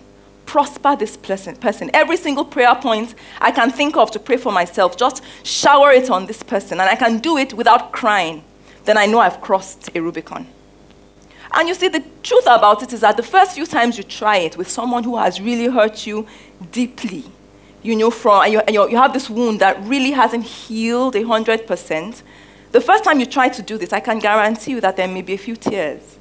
prosper 0.54 0.96
this 0.96 1.18
person. 1.18 1.90
Every 1.96 2.16
single 2.16 2.46
prayer 2.46 2.76
point 2.76 3.16
I 3.42 3.50
can 3.50 3.72
think 3.72 3.98
of 3.98 4.12
to 4.12 4.20
pray 4.20 4.38
for 4.38 4.52
myself, 4.52 4.96
just 4.96 5.24
shower 5.42 5.92
it 5.92 6.12
on 6.12 6.28
this 6.28 6.44
person. 6.44 6.80
And 6.80 6.88
I 6.88 6.96
can 6.96 7.18
do 7.18 7.38
it 7.38 7.56
without 7.56 7.92
crying. 7.92 8.44
Then 8.86 8.96
I 8.96 9.08
know 9.08 9.18
I've 9.18 9.42
crossed 9.42 9.90
a 9.96 10.00
Rubicon. 10.00 10.46
And 11.56 11.68
you 11.68 11.74
see, 11.74 11.88
the 11.88 12.04
truth 12.22 12.44
about 12.44 12.84
it 12.84 12.94
is 12.94 13.02
that 13.02 13.18
the 13.18 13.24
first 13.24 13.56
few 13.56 13.66
times 13.66 13.98
you 13.98 14.04
try 14.04 14.38
it 14.38 14.56
with 14.56 14.70
someone 14.70 15.04
who 15.04 15.18
has 15.18 15.42
really 15.42 15.74
hurt 15.74 16.06
you 16.06 16.28
deeply, 16.72 17.24
you 17.82 17.96
know, 17.96 18.12
from, 18.12 18.44
and 18.44 18.54
you, 18.54 18.60
and 18.60 18.76
you 18.76 18.98
have 18.98 19.12
this 19.12 19.32
wound 19.32 19.60
that 19.60 19.82
really 19.82 20.12
hasn't 20.12 20.44
healed 20.44 21.16
100%, 21.16 22.22
the 22.72 22.82
first 22.82 23.04
time 23.04 23.20
you 23.20 23.26
try 23.26 23.50
to 23.50 23.62
do 23.64 23.80
this, 23.80 23.92
I 23.92 24.02
can 24.02 24.20
guarantee 24.20 24.74
you 24.74 24.82
that 24.82 24.98
there 24.98 25.08
may 25.08 25.24
be 25.24 25.34
a 25.34 25.38
few 25.40 25.56
tears. 25.56 26.20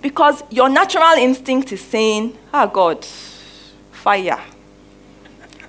Because 0.00 0.44
your 0.50 0.68
natural 0.68 1.14
instinct 1.18 1.72
is 1.72 1.80
saying, 1.80 2.38
Ah, 2.52 2.66
God, 2.66 3.04
fire. 4.00 4.40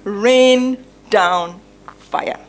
Rain 0.03 0.83
down 1.09 1.59
fire. 1.85 2.39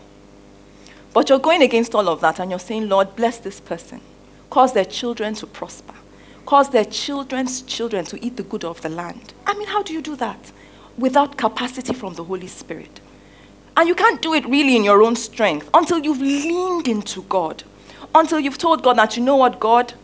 But 1.13 1.29
you're 1.29 1.39
going 1.39 1.63
against 1.63 1.95
all 1.95 2.09
of 2.09 2.21
that 2.21 2.39
and 2.39 2.51
you're 2.51 2.61
saying, 2.61 2.89
Lord, 2.89 3.15
bless 3.17 3.39
this 3.39 3.61
person. 3.61 4.01
Cause 4.49 4.73
their 4.73 4.85
children 4.85 5.35
to 5.35 5.47
prosper. 5.47 5.95
Cause 6.47 6.71
their 6.71 6.85
children's 6.85 7.63
children 7.63 8.05
to 8.07 8.25
eat 8.25 8.37
the 8.37 8.43
good 8.45 8.65
of 8.65 8.81
the 8.81 8.89
land. 8.89 9.35
I 9.47 9.55
mean, 9.55 9.69
how 9.69 9.83
do 9.83 9.93
you 9.93 10.01
do 10.01 10.17
that? 10.17 10.53
Without 10.97 11.37
capacity 11.37 11.93
from 11.95 12.15
the 12.15 12.25
Holy 12.25 12.47
Spirit. 12.49 13.01
And 13.77 13.89
you 13.89 13.95
can't 13.95 14.23
do 14.23 14.35
it 14.35 14.47
really 14.47 14.77
in 14.77 14.85
your 14.85 15.03
own 15.03 15.17
strength 15.17 15.69
until 15.75 15.99
you've 15.99 16.21
leaned 16.21 16.89
into 16.89 17.23
God. 17.23 17.65
Until 18.15 18.39
you've 18.39 18.59
told 18.59 18.83
God 18.83 18.99
that, 18.99 19.17
you 19.17 19.23
know 19.23 19.37
what, 19.37 19.59
God, 19.59 19.95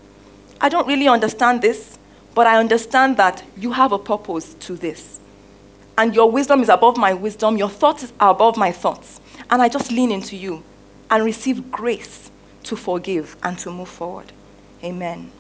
I 0.61 0.69
don't 0.69 0.87
really 0.87 1.09
understand 1.09 1.63
this, 1.63 1.99
but 2.35 2.47
I 2.47 2.59
understand 2.59 3.17
that 3.19 3.45
you 3.57 3.73
have 3.73 3.93
a 3.93 3.99
purpose 3.99 4.55
to 4.55 4.77
this. 4.77 5.18
And 5.99 6.15
your 6.15 6.31
wisdom 6.31 6.63
is 6.63 6.69
above 6.69 6.97
my 6.97 7.13
wisdom, 7.13 7.57
your 7.57 7.69
thoughts 7.69 8.13
are 8.21 8.31
above 8.31 8.57
my 8.57 8.71
thoughts. 8.71 9.21
And 9.51 9.61
I 9.61 9.69
just 9.69 9.91
lean 9.91 10.13
into 10.13 10.37
you 10.37 10.63
and 11.11 11.25
receive 11.25 11.73
grace 11.73 12.31
to 12.63 12.77
forgive 12.77 13.37
and 13.43 13.59
to 13.59 13.73
move 13.73 13.89
forward. 13.89 14.31
Amen. 14.85 15.33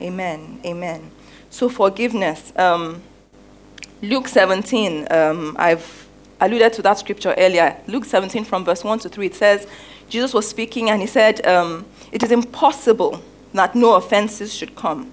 Amen. 0.00 0.58
Amen. 0.64 1.10
So, 1.50 1.68
forgiveness. 1.68 2.50
Um, 2.56 3.02
Luke 4.00 4.26
17, 4.26 5.06
um, 5.10 5.54
I've 5.58 6.08
alluded 6.40 6.72
to 6.74 6.82
that 6.82 6.98
scripture 6.98 7.34
earlier. 7.36 7.76
Luke 7.86 8.06
17, 8.06 8.44
from 8.44 8.64
verse 8.64 8.82
1 8.82 9.00
to 9.00 9.10
3, 9.10 9.26
it 9.26 9.34
says, 9.34 9.66
Jesus 10.08 10.32
was 10.32 10.48
speaking 10.48 10.88
and 10.88 11.02
he 11.02 11.06
said, 11.06 11.46
um, 11.46 11.84
It 12.10 12.22
is 12.22 12.32
impossible 12.32 13.22
that 13.52 13.74
no 13.74 13.94
offenses 13.94 14.54
should 14.54 14.76
come. 14.76 15.12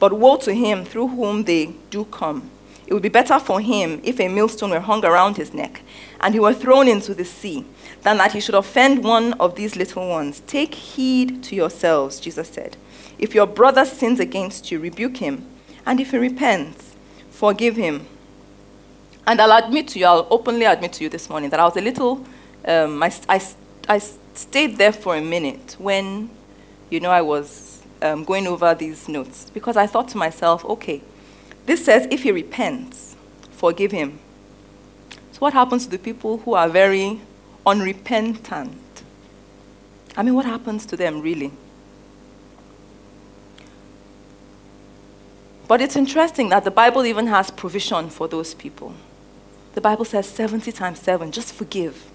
But 0.00 0.12
woe 0.12 0.38
to 0.38 0.52
him 0.52 0.84
through 0.84 1.08
whom 1.08 1.44
they 1.44 1.74
do 1.90 2.04
come. 2.06 2.50
It 2.90 2.94
would 2.94 3.04
be 3.04 3.08
better 3.08 3.38
for 3.38 3.60
him 3.60 4.00
if 4.02 4.18
a 4.18 4.26
millstone 4.26 4.70
were 4.70 4.80
hung 4.80 5.04
around 5.04 5.36
his 5.36 5.54
neck 5.54 5.82
and 6.20 6.34
he 6.34 6.40
were 6.40 6.52
thrown 6.52 6.88
into 6.88 7.14
the 7.14 7.24
sea 7.24 7.64
than 8.02 8.16
that 8.16 8.32
he 8.32 8.40
should 8.40 8.56
offend 8.56 9.04
one 9.04 9.34
of 9.34 9.54
these 9.54 9.76
little 9.76 10.08
ones. 10.08 10.42
Take 10.48 10.74
heed 10.74 11.44
to 11.44 11.54
yourselves, 11.54 12.18
Jesus 12.18 12.48
said. 12.48 12.76
If 13.16 13.32
your 13.32 13.46
brother 13.46 13.84
sins 13.84 14.18
against 14.18 14.72
you, 14.72 14.80
rebuke 14.80 15.18
him. 15.18 15.46
And 15.86 16.00
if 16.00 16.10
he 16.10 16.18
repents, 16.18 16.96
forgive 17.30 17.76
him. 17.76 18.06
And 19.24 19.40
I'll 19.40 19.64
admit 19.64 19.86
to 19.88 20.00
you, 20.00 20.06
I'll 20.06 20.26
openly 20.28 20.64
admit 20.64 20.94
to 20.94 21.04
you 21.04 21.10
this 21.10 21.30
morning 21.30 21.50
that 21.50 21.60
I 21.60 21.64
was 21.64 21.76
a 21.76 21.80
little, 21.80 22.26
um, 22.66 23.00
I, 23.04 23.12
I, 23.28 23.40
I 23.88 23.98
stayed 24.34 24.78
there 24.78 24.92
for 24.92 25.14
a 25.14 25.22
minute 25.22 25.76
when, 25.78 26.28
you 26.90 26.98
know, 26.98 27.10
I 27.10 27.20
was 27.22 27.82
um, 28.02 28.24
going 28.24 28.48
over 28.48 28.74
these 28.74 29.08
notes 29.08 29.48
because 29.54 29.76
I 29.76 29.86
thought 29.86 30.08
to 30.08 30.18
myself, 30.18 30.64
okay, 30.64 31.02
this 31.66 31.84
says 31.84 32.06
if 32.10 32.22
he 32.22 32.32
repents, 32.32 33.16
forgive 33.50 33.92
him. 33.92 34.18
So, 35.32 35.38
what 35.38 35.52
happens 35.52 35.84
to 35.84 35.90
the 35.90 35.98
people 35.98 36.38
who 36.38 36.54
are 36.54 36.68
very 36.68 37.20
unrepentant? 37.66 39.02
I 40.16 40.22
mean, 40.22 40.34
what 40.34 40.44
happens 40.44 40.86
to 40.86 40.96
them 40.96 41.20
really? 41.20 41.52
But 45.70 45.80
it's 45.80 45.94
interesting 45.94 46.48
that 46.48 46.64
the 46.64 46.70
Bible 46.72 47.06
even 47.06 47.28
has 47.28 47.50
provision 47.52 48.10
for 48.10 48.26
those 48.26 48.54
people. 48.54 48.92
The 49.74 49.80
Bible 49.80 50.04
says 50.04 50.28
70 50.28 50.72
times 50.72 50.98
7, 50.98 51.30
just 51.30 51.54
forgive. 51.54 52.10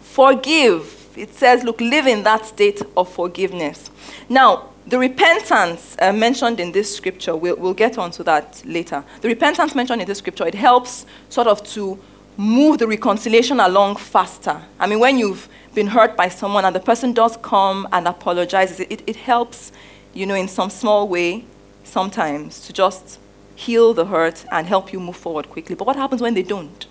Forgive. 0.00 1.08
It 1.16 1.34
says, 1.34 1.64
look, 1.64 1.80
live 1.80 2.06
in 2.06 2.22
that 2.22 2.46
state 2.46 2.82
of 2.96 3.12
forgiveness. 3.12 3.90
Now, 4.28 4.68
the 4.86 4.98
repentance 4.98 5.96
uh, 6.00 6.12
mentioned 6.12 6.60
in 6.60 6.72
this 6.72 6.94
scripture, 6.94 7.34
we'll, 7.34 7.56
we'll 7.56 7.74
get 7.74 7.96
onto 7.96 8.22
that 8.24 8.62
later. 8.66 9.02
The 9.22 9.28
repentance 9.28 9.74
mentioned 9.74 10.02
in 10.02 10.06
this 10.06 10.18
scripture, 10.18 10.46
it 10.46 10.54
helps 10.54 11.06
sort 11.30 11.46
of 11.46 11.64
to 11.70 11.98
move 12.36 12.78
the 12.78 12.86
reconciliation 12.86 13.60
along 13.60 13.96
faster. 13.96 14.60
I 14.78 14.86
mean, 14.86 14.98
when 14.98 15.18
you've 15.18 15.48
been 15.74 15.86
hurt 15.86 16.16
by 16.16 16.28
someone 16.28 16.64
and 16.64 16.74
the 16.74 16.80
person 16.80 17.12
does 17.12 17.36
come 17.38 17.88
and 17.92 18.06
apologizes, 18.06 18.80
it, 18.80 19.02
it 19.06 19.16
helps, 19.16 19.72
you 20.12 20.26
know, 20.26 20.34
in 20.34 20.48
some 20.48 20.68
small 20.68 21.08
way 21.08 21.44
sometimes 21.84 22.66
to 22.66 22.72
just 22.72 23.18
heal 23.54 23.94
the 23.94 24.06
hurt 24.06 24.44
and 24.50 24.66
help 24.66 24.92
you 24.92 25.00
move 25.00 25.16
forward 25.16 25.48
quickly. 25.48 25.74
But 25.76 25.86
what 25.86 25.96
happens 25.96 26.20
when 26.20 26.34
they 26.34 26.42
don't? 26.42 26.86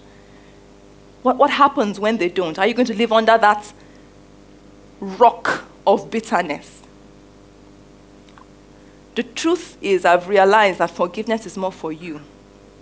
What, 1.21 1.38
what 1.38 1.51
happens 1.51 2.00
when 2.00 2.17
they 2.17 2.29
don't? 2.29 2.57
Are 2.57 2.65
you 2.65 2.73
going 2.73 2.88
to 2.88 2.95
live 2.95 3.12
under 3.12 3.38
that 3.38 3.71
rock 5.00 5.65
of 5.85 6.09
bitterness? 6.09 6.83
The 9.15 9.24
truth 9.24 9.77
is, 9.82 10.05
I've 10.05 10.27
realized 10.27 10.79
that 10.79 10.91
forgiveness 10.91 11.46
is 11.46 11.58
more 11.58 11.72
for 11.72 11.91
you 11.91 12.22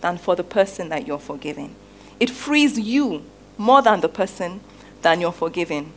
than 0.02 0.18
for 0.18 0.36
the 0.36 0.44
person 0.44 0.90
that 0.90 1.06
you're 1.06 1.20
forgiving. 1.20 1.76
It 2.20 2.30
frees 2.30 2.80
you 2.80 3.24
more 3.58 3.82
than 3.82 4.02
the 4.02 4.10
person 4.10 4.62
that 5.02 5.20
you're 5.20 5.32
forgiving. 5.32 5.92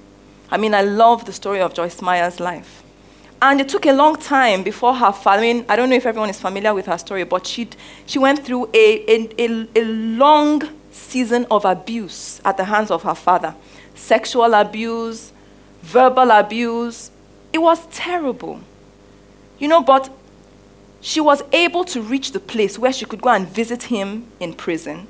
I 0.50 0.56
mean, 0.56 0.74
I 0.74 0.82
love 0.82 1.24
the 1.24 1.32
story 1.32 1.60
of 1.60 1.74
Joyce 1.74 2.02
Meyer's 2.02 2.40
life. 2.40 2.82
And 3.40 3.60
it 3.60 3.68
took 3.68 3.86
a 3.86 3.92
long 3.92 4.16
time 4.16 4.62
before 4.62 4.94
her 4.94 5.12
father, 5.12 5.42
I 5.42 5.52
mean, 5.52 5.64
I 5.68 5.76
don't 5.76 5.90
know 5.90 5.96
if 5.96 6.06
everyone 6.06 6.30
is 6.30 6.40
familiar 6.40 6.72
with 6.72 6.86
her 6.86 6.96
story, 6.96 7.24
but 7.24 7.46
she 7.46 7.68
she 8.06 8.18
went 8.18 8.44
through 8.44 8.70
a, 8.72 9.04
a, 9.06 9.28
a, 9.38 9.68
a 9.76 9.84
long 9.84 10.62
season 10.90 11.46
of 11.50 11.64
abuse 11.64 12.40
at 12.44 12.56
the 12.56 12.64
hands 12.64 12.90
of 12.90 13.02
her 13.02 13.14
father 13.14 13.54
sexual 13.94 14.54
abuse, 14.54 15.32
verbal 15.82 16.30
abuse. 16.30 17.10
It 17.52 17.58
was 17.58 17.86
terrible. 17.86 18.60
You 19.58 19.68
know, 19.68 19.82
but 19.82 20.10
she 21.04 21.20
was 21.20 21.42
able 21.52 21.84
to 21.84 22.00
reach 22.00 22.32
the 22.32 22.40
place 22.40 22.78
where 22.78 22.90
she 22.90 23.04
could 23.04 23.20
go 23.20 23.28
and 23.28 23.46
visit 23.46 23.84
him 23.84 24.26
in 24.40 24.54
prison 24.54 25.06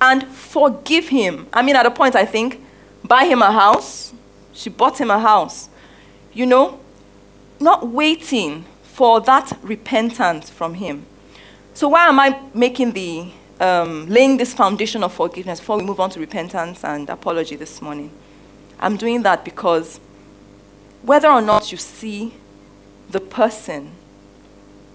and 0.00 0.26
forgive 0.26 1.10
him. 1.10 1.46
I 1.52 1.62
mean, 1.62 1.76
at 1.76 1.86
a 1.86 1.92
point, 1.92 2.16
I 2.16 2.24
think, 2.24 2.60
buy 3.04 3.26
him 3.26 3.40
a 3.40 3.52
house. 3.52 4.12
She 4.52 4.68
bought 4.68 5.00
him 5.00 5.12
a 5.12 5.20
house. 5.20 5.68
You 6.32 6.46
know, 6.46 6.80
not 7.60 7.86
waiting 7.86 8.64
for 8.82 9.20
that 9.20 9.56
repentance 9.62 10.50
from 10.50 10.74
Him. 10.74 11.06
So, 11.72 11.88
why 11.88 12.08
am 12.08 12.18
I 12.18 12.36
making 12.52 12.90
the, 12.90 13.30
um, 13.60 14.08
laying 14.08 14.38
this 14.38 14.52
foundation 14.52 15.04
of 15.04 15.12
forgiveness 15.12 15.60
before 15.60 15.78
we 15.78 15.84
move 15.84 16.00
on 16.00 16.10
to 16.10 16.18
repentance 16.18 16.82
and 16.82 17.08
apology 17.08 17.54
this 17.54 17.80
morning? 17.80 18.10
I'm 18.80 18.96
doing 18.96 19.22
that 19.22 19.44
because 19.44 20.00
whether 21.02 21.28
or 21.28 21.40
not 21.40 21.70
you 21.70 21.78
see 21.78 22.34
the 23.08 23.20
person 23.20 23.92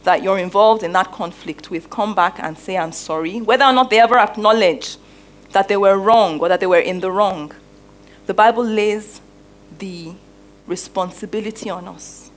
that 0.08 0.24
you're 0.24 0.40
involved 0.40 0.84
in 0.84 0.94
that 0.94 1.12
conflict 1.12 1.70
with 1.70 1.90
come 1.90 2.16
back 2.16 2.40
and 2.40 2.58
say, 2.58 2.78
I'm 2.78 2.94
sorry, 2.94 3.42
whether 3.42 3.66
or 3.66 3.74
not 3.74 3.90
they 3.90 4.00
ever 4.00 4.18
acknowledge 4.18 4.96
that 5.52 5.68
they 5.68 5.76
were 5.76 5.98
wrong 5.98 6.40
or 6.40 6.48
that 6.48 6.62
they 6.62 6.66
were 6.66 6.80
in 6.80 7.02
the 7.02 7.12
wrong, 7.12 7.52
the 8.26 8.34
Bible 8.34 8.64
lays 8.64 9.20
the 9.80 10.14
responsibility 10.66 11.70
on 11.70 11.90
us 11.90 12.32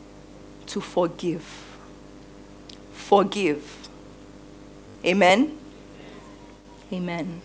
to 0.67 0.81
forgive. 0.81 1.45
Forgive. 2.93 3.89
Amen? 5.05 5.57
Amen. 6.93 7.41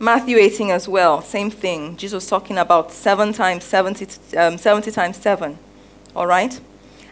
Matthew 0.00 0.36
18 0.36 0.70
as 0.70 0.88
well, 0.88 1.20
same 1.22 1.50
thing. 1.50 1.96
Jesus 1.96 2.28
talking 2.28 2.56
about 2.56 2.92
seven 2.92 3.32
times 3.32 3.64
70, 3.64 4.36
um, 4.36 4.56
70 4.56 4.92
times 4.92 5.16
seven. 5.16 5.58
All 6.14 6.26
right? 6.26 6.60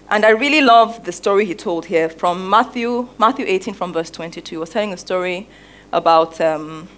And 0.09 0.25
I 0.25 0.31
really 0.31 0.61
love 0.61 1.05
the 1.05 1.11
story 1.11 1.47
he 1.47 1.55
told 1.55 1.87
here 1.87 2.09
from 2.09 2.49
Matthew, 2.49 3.09
Matthew 3.19 3.45
18 3.49 3.75
from 3.75 3.93
verse 3.93 4.09
22. 4.11 4.55
He 4.55 4.57
was 4.57 4.71
telling 4.71 4.93
a 4.93 4.97
story 4.97 5.49
about 5.93 6.41
um, 6.41 6.89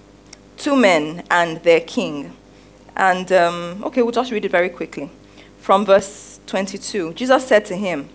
two 0.59 0.77
men 0.77 1.25
and 1.31 1.63
their 1.63 1.81
king. 1.81 2.37
And, 2.95 3.33
um, 3.33 3.83
okay, 3.85 4.03
we'll 4.03 4.13
just 4.13 4.31
read 4.31 4.45
it 4.45 4.51
very 4.51 4.69
quickly. 4.69 5.11
From 5.59 5.87
verse 5.87 6.41
22 6.47 7.15
Jesus 7.15 7.47
said 7.47 7.65
to 7.67 7.77
him, 7.77 8.11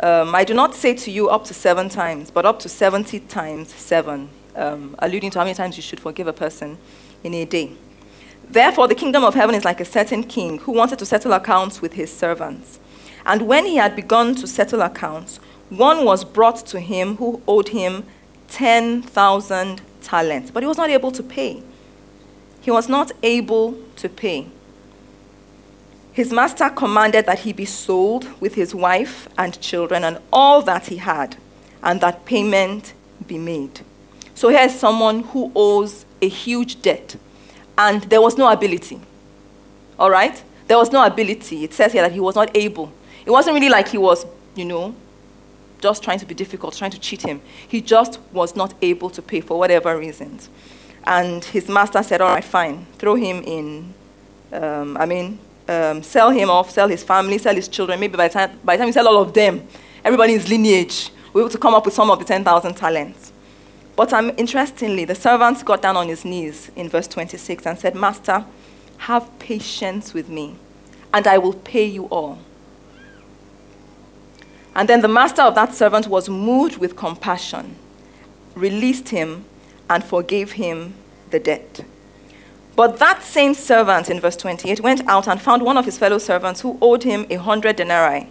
um, 0.00 0.34
I 0.34 0.44
do 0.44 0.52
not 0.52 0.74
say 0.74 0.94
to 0.94 1.10
you 1.10 1.30
up 1.30 1.44
to 1.46 1.54
seven 1.54 1.88
times, 1.88 2.30
but 2.30 2.44
up 2.44 2.58
to 2.60 2.68
70 2.68 3.20
times 3.20 3.72
seven, 3.72 4.28
um, 4.56 4.94
alluding 4.98 5.30
to 5.32 5.38
how 5.38 5.44
many 5.44 5.54
times 5.54 5.76
you 5.76 5.82
should 5.82 6.00
forgive 6.00 6.26
a 6.26 6.32
person 6.32 6.78
in 7.22 7.34
a 7.34 7.44
day. 7.44 7.72
Therefore, 8.48 8.88
the 8.88 8.94
kingdom 8.94 9.24
of 9.24 9.34
heaven 9.34 9.54
is 9.54 9.64
like 9.64 9.80
a 9.80 9.84
certain 9.84 10.22
king 10.22 10.58
who 10.58 10.72
wanted 10.72 10.98
to 10.98 11.06
settle 11.06 11.32
accounts 11.32 11.80
with 11.80 11.94
his 11.94 12.12
servants. 12.12 12.78
And 13.26 13.42
when 13.42 13.64
he 13.64 13.76
had 13.76 13.96
begun 13.96 14.34
to 14.36 14.46
settle 14.46 14.82
accounts, 14.82 15.38
one 15.70 16.04
was 16.04 16.24
brought 16.24 16.58
to 16.66 16.80
him 16.80 17.16
who 17.16 17.40
owed 17.48 17.68
him 17.68 18.04
10,000 18.48 19.80
talents, 20.02 20.50
but 20.50 20.62
he 20.62 20.66
was 20.66 20.76
not 20.76 20.90
able 20.90 21.10
to 21.10 21.22
pay 21.22 21.62
he 22.64 22.70
was 22.70 22.88
not 22.88 23.12
able 23.22 23.76
to 23.96 24.08
pay. 24.08 24.46
His 26.14 26.32
master 26.32 26.70
commanded 26.70 27.26
that 27.26 27.40
he 27.40 27.52
be 27.52 27.66
sold 27.66 28.26
with 28.40 28.54
his 28.54 28.74
wife 28.74 29.28
and 29.36 29.60
children 29.60 30.02
and 30.02 30.18
all 30.32 30.62
that 30.62 30.86
he 30.86 30.96
had, 30.96 31.36
and 31.82 32.00
that 32.00 32.24
payment 32.24 32.94
be 33.26 33.36
made. 33.36 33.80
So 34.34 34.48
here's 34.48 34.74
someone 34.74 35.22
who 35.22 35.52
owes 35.54 36.04
a 36.20 36.28
huge 36.28 36.82
debt, 36.82 37.16
and 37.78 38.02
there 38.04 38.20
was 38.20 38.36
no 38.36 38.50
ability. 38.50 39.00
All 39.98 40.10
right? 40.10 40.42
There 40.66 40.78
was 40.78 40.90
no 40.90 41.04
ability. 41.04 41.64
It 41.64 41.72
says 41.72 41.92
here 41.92 42.02
that 42.02 42.12
he 42.12 42.20
was 42.20 42.34
not 42.34 42.56
able. 42.56 42.92
It 43.24 43.30
wasn't 43.30 43.54
really 43.54 43.68
like 43.68 43.88
he 43.88 43.98
was, 43.98 44.26
you 44.54 44.64
know, 44.64 44.94
just 45.80 46.02
trying 46.02 46.18
to 46.18 46.26
be 46.26 46.34
difficult, 46.34 46.74
trying 46.74 46.90
to 46.92 46.98
cheat 46.98 47.22
him. 47.22 47.40
He 47.68 47.80
just 47.80 48.18
was 48.32 48.56
not 48.56 48.74
able 48.80 49.10
to 49.10 49.22
pay 49.22 49.40
for 49.40 49.58
whatever 49.58 49.96
reasons. 49.96 50.48
And 51.04 51.44
his 51.44 51.68
master 51.68 52.02
said, 52.02 52.20
All 52.20 52.32
right, 52.32 52.42
fine, 52.42 52.86
throw 52.98 53.14
him 53.14 53.42
in. 53.42 53.92
Um, 54.52 54.96
I 54.96 55.04
mean, 55.04 55.38
um, 55.68 56.02
sell 56.02 56.30
him 56.30 56.48
off, 56.48 56.70
sell 56.70 56.88
his 56.88 57.02
family, 57.04 57.38
sell 57.38 57.54
his 57.54 57.68
children. 57.68 58.00
Maybe 58.00 58.16
by 58.16 58.28
the, 58.28 58.34
time, 58.34 58.58
by 58.64 58.76
the 58.76 58.80
time 58.80 58.86
you 58.88 58.92
sell 58.92 59.08
all 59.08 59.20
of 59.20 59.34
them, 59.34 59.66
everybody 60.04 60.32
in 60.32 60.40
his 60.40 60.48
lineage 60.48 61.10
be 61.34 61.40
able 61.40 61.50
to 61.50 61.58
come 61.58 61.74
up 61.74 61.84
with 61.84 61.94
some 61.94 62.10
of 62.10 62.18
the 62.18 62.24
10,000 62.24 62.74
talents. 62.74 63.32
But 63.96 64.12
um, 64.12 64.32
interestingly, 64.36 65.04
the 65.04 65.14
servant 65.14 65.64
got 65.64 65.82
down 65.82 65.96
on 65.96 66.08
his 66.08 66.24
knees 66.24 66.70
in 66.74 66.88
verse 66.88 67.06
26 67.06 67.66
and 67.66 67.78
said, 67.78 67.94
Master, 67.94 68.44
have 68.98 69.38
patience 69.38 70.14
with 70.14 70.28
me, 70.28 70.56
and 71.12 71.26
I 71.26 71.38
will 71.38 71.52
pay 71.52 71.84
you 71.84 72.06
all. 72.06 72.38
And 74.74 74.88
then 74.88 75.02
the 75.02 75.08
master 75.08 75.42
of 75.42 75.54
that 75.54 75.74
servant 75.74 76.08
was 76.08 76.28
moved 76.28 76.78
with 76.78 76.96
compassion, 76.96 77.76
released 78.56 79.10
him, 79.10 79.44
and 79.88 80.02
forgave 80.02 80.52
him 80.52 80.94
the 81.30 81.38
debt. 81.38 81.84
But 82.74 82.98
that 82.98 83.22
same 83.22 83.54
servant 83.54 84.10
in 84.10 84.18
verse 84.18 84.36
28 84.36 84.80
went 84.80 85.06
out 85.06 85.28
and 85.28 85.40
found 85.40 85.62
one 85.62 85.76
of 85.76 85.84
his 85.84 85.96
fellow 85.96 86.18
servants 86.18 86.62
who 86.62 86.76
owed 86.82 87.04
him 87.04 87.24
a 87.30 87.36
hundred 87.36 87.76
denarii. 87.76 88.26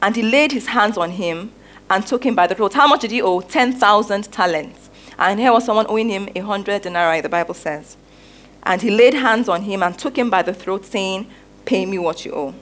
And 0.00 0.16
he 0.16 0.22
laid 0.22 0.52
his 0.52 0.68
hands 0.68 0.96
on 0.96 1.10
him 1.10 1.52
and 1.90 2.06
took 2.06 2.24
him 2.24 2.34
by 2.34 2.46
the 2.46 2.54
throat. 2.54 2.72
How 2.72 2.86
much 2.86 3.02
did 3.02 3.10
he 3.10 3.20
owe? 3.20 3.40
10,000 3.40 4.32
talents. 4.32 4.88
And 5.18 5.38
here 5.38 5.52
was 5.52 5.64
someone 5.64 5.86
owing 5.88 6.08
him 6.08 6.28
a 6.34 6.40
hundred 6.40 6.82
denarii, 6.82 7.20
the 7.20 7.28
Bible 7.28 7.54
says. 7.54 7.96
And 8.62 8.80
he 8.80 8.90
laid 8.90 9.14
hands 9.14 9.48
on 9.48 9.62
him 9.62 9.82
and 9.82 9.98
took 9.98 10.16
him 10.16 10.30
by 10.30 10.42
the 10.42 10.54
throat, 10.54 10.84
saying, 10.84 11.30
Pay 11.64 11.86
me 11.86 11.98
what 11.98 12.24
you 12.24 12.32
owe. 12.32 12.54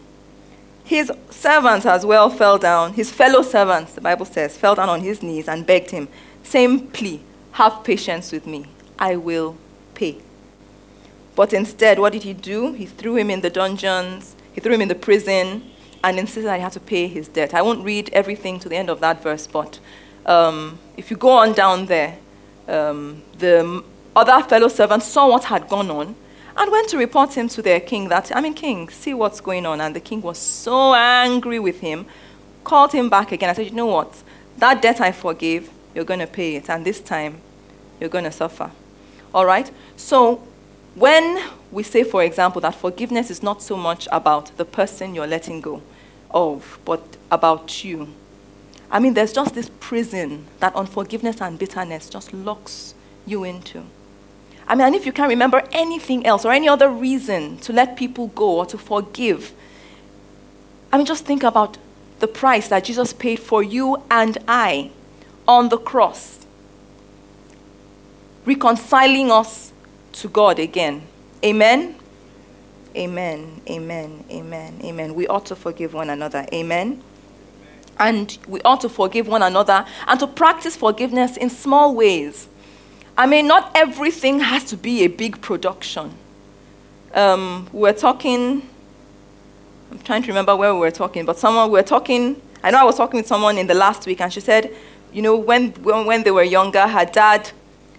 His 0.84 1.10
servants 1.30 1.86
as 1.86 2.04
well 2.04 2.28
fell 2.28 2.58
down, 2.58 2.94
his 2.94 3.10
fellow 3.10 3.42
servants, 3.42 3.94
the 3.94 4.00
Bible 4.00 4.26
says, 4.26 4.56
fell 4.56 4.74
down 4.74 4.88
on 4.88 5.00
his 5.00 5.22
knees 5.22 5.48
and 5.48 5.66
begged 5.66 5.90
him. 5.90 6.08
Same 6.42 6.88
plea 6.88 7.22
have 7.52 7.84
patience 7.84 8.32
with 8.32 8.46
me. 8.46 8.66
I 8.98 9.16
will 9.16 9.56
pay. 9.94 10.18
But 11.34 11.52
instead, 11.52 11.98
what 11.98 12.12
did 12.12 12.24
he 12.24 12.34
do? 12.34 12.72
He 12.72 12.86
threw 12.86 13.16
him 13.16 13.30
in 13.30 13.40
the 13.40 13.50
dungeons, 13.50 14.36
he 14.52 14.60
threw 14.60 14.74
him 14.74 14.82
in 14.82 14.88
the 14.88 14.94
prison, 14.94 15.70
and 16.04 16.18
insisted 16.18 16.44
that 16.44 16.56
he 16.56 16.62
had 16.62 16.72
to 16.72 16.80
pay 16.80 17.06
his 17.06 17.28
debt. 17.28 17.54
I 17.54 17.62
won't 17.62 17.84
read 17.84 18.10
everything 18.12 18.58
to 18.60 18.68
the 18.68 18.76
end 18.76 18.90
of 18.90 19.00
that 19.00 19.22
verse, 19.22 19.46
but 19.46 19.78
um, 20.26 20.78
if 20.96 21.10
you 21.10 21.16
go 21.16 21.30
on 21.30 21.52
down 21.52 21.86
there, 21.86 22.18
um, 22.68 23.22
the 23.38 23.82
other 24.14 24.42
fellow 24.48 24.68
servants 24.68 25.06
saw 25.06 25.28
what 25.28 25.44
had 25.44 25.68
gone 25.68 25.90
on 25.90 26.14
and 26.56 26.70
went 26.70 26.88
to 26.90 26.98
report 26.98 27.34
him 27.34 27.48
to 27.48 27.62
their 27.62 27.80
king 27.80 28.08
that, 28.08 28.34
I 28.34 28.40
mean, 28.40 28.54
king, 28.54 28.88
see 28.88 29.14
what's 29.14 29.40
going 29.40 29.64
on. 29.66 29.80
And 29.80 29.96
the 29.96 30.00
king 30.00 30.20
was 30.20 30.38
so 30.38 30.94
angry 30.94 31.58
with 31.58 31.80
him, 31.80 32.06
called 32.64 32.92
him 32.92 33.08
back 33.08 33.32
again. 33.32 33.48
I 33.50 33.54
said, 33.54 33.66
you 33.66 33.72
know 33.72 33.86
what? 33.86 34.22
That 34.58 34.82
debt 34.82 35.00
I 35.00 35.12
forgave, 35.12 35.70
you're 35.94 36.04
going 36.04 36.20
to 36.20 36.26
pay 36.26 36.56
it. 36.56 36.68
And 36.68 36.84
this 36.84 37.00
time, 37.00 37.40
you're 38.00 38.10
going 38.10 38.24
to 38.24 38.32
suffer. 38.32 38.70
All 39.34 39.46
right? 39.46 39.70
So, 39.96 40.46
when 40.94 41.42
we 41.70 41.82
say, 41.82 42.04
for 42.04 42.22
example, 42.22 42.60
that 42.60 42.74
forgiveness 42.74 43.30
is 43.30 43.42
not 43.42 43.62
so 43.62 43.76
much 43.76 44.06
about 44.12 44.56
the 44.58 44.66
person 44.66 45.14
you're 45.14 45.26
letting 45.26 45.62
go 45.62 45.82
of, 46.30 46.78
but 46.84 47.16
about 47.30 47.82
you. 47.82 48.12
I 48.92 48.98
mean, 48.98 49.14
there's 49.14 49.32
just 49.32 49.54
this 49.54 49.70
prison 49.80 50.44
that 50.60 50.76
unforgiveness 50.76 51.40
and 51.40 51.58
bitterness 51.58 52.10
just 52.10 52.32
locks 52.34 52.94
you 53.24 53.42
into. 53.42 53.84
I 54.68 54.74
mean, 54.74 54.86
and 54.86 54.94
if 54.94 55.06
you 55.06 55.12
can't 55.12 55.30
remember 55.30 55.62
anything 55.72 56.26
else 56.26 56.44
or 56.44 56.52
any 56.52 56.68
other 56.68 56.90
reason 56.90 57.56
to 57.58 57.72
let 57.72 57.96
people 57.96 58.28
go 58.28 58.58
or 58.58 58.66
to 58.66 58.76
forgive, 58.76 59.52
I 60.92 60.98
mean, 60.98 61.06
just 61.06 61.24
think 61.24 61.42
about 61.42 61.78
the 62.20 62.28
price 62.28 62.68
that 62.68 62.84
Jesus 62.84 63.14
paid 63.14 63.40
for 63.40 63.62
you 63.62 64.02
and 64.10 64.36
I 64.46 64.90
on 65.48 65.70
the 65.70 65.78
cross, 65.78 66.46
reconciling 68.44 69.32
us 69.32 69.72
to 70.12 70.28
God 70.28 70.58
again. 70.58 71.02
Amen? 71.42 71.96
Amen, 72.94 73.62
amen, 73.68 74.24
amen, 74.30 74.80
amen. 74.84 75.14
We 75.14 75.26
ought 75.26 75.46
to 75.46 75.56
forgive 75.56 75.94
one 75.94 76.10
another. 76.10 76.46
Amen? 76.52 77.02
And 78.02 78.36
we 78.48 78.60
ought 78.62 78.80
to 78.80 78.88
forgive 78.88 79.28
one 79.28 79.42
another 79.42 79.86
and 80.08 80.18
to 80.18 80.26
practice 80.26 80.74
forgiveness 80.74 81.36
in 81.36 81.48
small 81.48 81.94
ways. 81.94 82.48
I 83.16 83.26
mean, 83.26 83.46
not 83.46 83.70
everything 83.76 84.40
has 84.40 84.64
to 84.64 84.76
be 84.76 85.04
a 85.04 85.06
big 85.06 85.40
production. 85.40 86.12
Um, 87.14 87.68
we 87.72 87.82
were 87.82 87.92
talking, 87.92 88.68
I'm 89.92 89.98
trying 90.00 90.22
to 90.22 90.28
remember 90.28 90.56
where 90.56 90.74
we 90.74 90.80
were 90.80 90.90
talking, 90.90 91.24
but 91.24 91.38
someone, 91.38 91.70
we 91.70 91.74
were 91.74 91.84
talking, 91.84 92.42
I 92.64 92.72
know 92.72 92.78
I 92.78 92.84
was 92.84 92.96
talking 92.96 93.18
with 93.18 93.28
someone 93.28 93.56
in 93.56 93.68
the 93.68 93.74
last 93.74 94.04
week, 94.04 94.20
and 94.20 94.32
she 94.32 94.40
said, 94.40 94.74
you 95.12 95.22
know, 95.22 95.36
when, 95.36 95.70
when, 95.84 96.04
when 96.04 96.22
they 96.24 96.32
were 96.32 96.42
younger, 96.42 96.88
her 96.88 97.04
dad, 97.04 97.52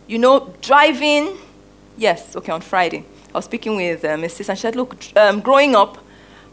you 0.07 0.17
know, 0.17 0.53
driving, 0.61 1.37
yes, 1.95 2.35
okay, 2.35 2.51
on 2.51 2.59
Friday, 2.59 3.05
I 3.33 3.37
was 3.37 3.45
speaking 3.45 3.77
with 3.77 4.03
uh, 4.03 4.27
Sis, 4.27 4.49
and 4.49 4.57
she 4.57 4.63
said, 4.63 4.75
look, 4.75 4.97
um, 5.15 5.39
growing 5.39 5.75
up, 5.75 6.02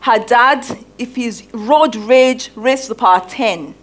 her 0.00 0.18
dad, 0.18 0.66
if 0.98 1.16
he's 1.16 1.52
road 1.52 1.94
rage, 1.96 2.50
raised 2.54 2.84
to 2.84 2.88
the 2.90 2.94
power 2.94 3.22
10. 3.26 3.74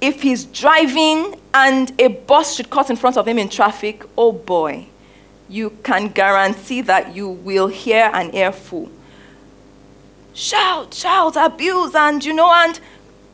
If 0.00 0.22
he's 0.22 0.44
driving 0.46 1.38
and 1.54 1.92
a 2.00 2.08
bus 2.08 2.56
should 2.56 2.70
cut 2.70 2.90
in 2.90 2.96
front 2.96 3.16
of 3.16 3.28
him 3.28 3.38
in 3.38 3.48
traffic, 3.48 4.04
oh 4.16 4.32
boy, 4.32 4.86
you 5.48 5.70
can 5.82 6.08
guarantee 6.08 6.80
that 6.82 7.14
you 7.14 7.28
will 7.28 7.68
hear 7.68 8.10
an 8.14 8.34
earful. 8.34 8.90
Shout, 10.32 10.94
shout, 10.94 11.36
abuse, 11.36 11.94
and 11.94 12.24
you 12.24 12.32
know, 12.32 12.50
and 12.50 12.80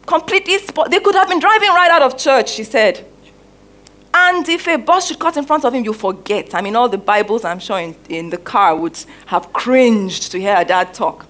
completely, 0.05 0.59
spo- 0.59 0.91
they 0.91 0.99
could 0.99 1.15
have 1.15 1.29
been 1.29 1.39
driving 1.39 1.69
right 1.69 1.91
out 1.91 2.03
of 2.03 2.19
church, 2.19 2.51
she 2.51 2.65
said. 2.65 3.07
And 4.13 4.49
if 4.49 4.67
a 4.67 4.77
bus 4.77 5.07
should 5.07 5.21
cut 5.21 5.37
in 5.37 5.45
front 5.45 5.65
of 5.65 5.73
him, 5.73 5.85
you 5.85 5.93
forget. 5.93 6.53
I 6.55 6.61
mean, 6.61 6.75
all 6.75 6.89
the 6.89 6.99
Bibles, 6.99 7.45
I'm 7.45 7.61
sure, 7.61 7.79
in, 7.79 7.95
in 8.09 8.31
the 8.31 8.39
car 8.39 8.75
would 8.75 8.99
have 9.27 9.53
cringed 9.53 10.33
to 10.33 10.41
hear 10.41 10.57
a 10.59 10.65
dad 10.65 10.93
talk. 10.93 11.28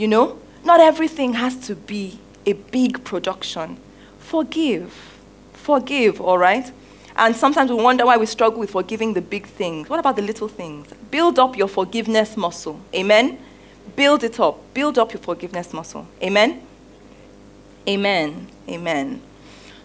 You 0.00 0.08
know, 0.08 0.38
not 0.64 0.80
everything 0.80 1.34
has 1.34 1.56
to 1.66 1.74
be 1.76 2.18
a 2.46 2.54
big 2.54 3.04
production. 3.04 3.76
Forgive. 4.18 5.20
Forgive, 5.52 6.22
all 6.22 6.38
right? 6.38 6.72
And 7.16 7.36
sometimes 7.36 7.70
we 7.70 7.76
wonder 7.76 8.06
why 8.06 8.16
we 8.16 8.24
struggle 8.24 8.60
with 8.60 8.70
forgiving 8.70 9.12
the 9.12 9.20
big 9.20 9.46
things. 9.46 9.90
What 9.90 10.00
about 10.00 10.16
the 10.16 10.22
little 10.22 10.48
things? 10.48 10.88
Build 11.10 11.38
up 11.38 11.54
your 11.54 11.68
forgiveness 11.68 12.34
muscle. 12.34 12.80
Amen? 12.94 13.38
Build 13.94 14.24
it 14.24 14.40
up. 14.40 14.72
Build 14.72 14.98
up 14.98 15.12
your 15.12 15.20
forgiveness 15.20 15.74
muscle. 15.74 16.08
Amen? 16.22 16.62
Amen. 17.86 18.48
Amen. 18.70 19.20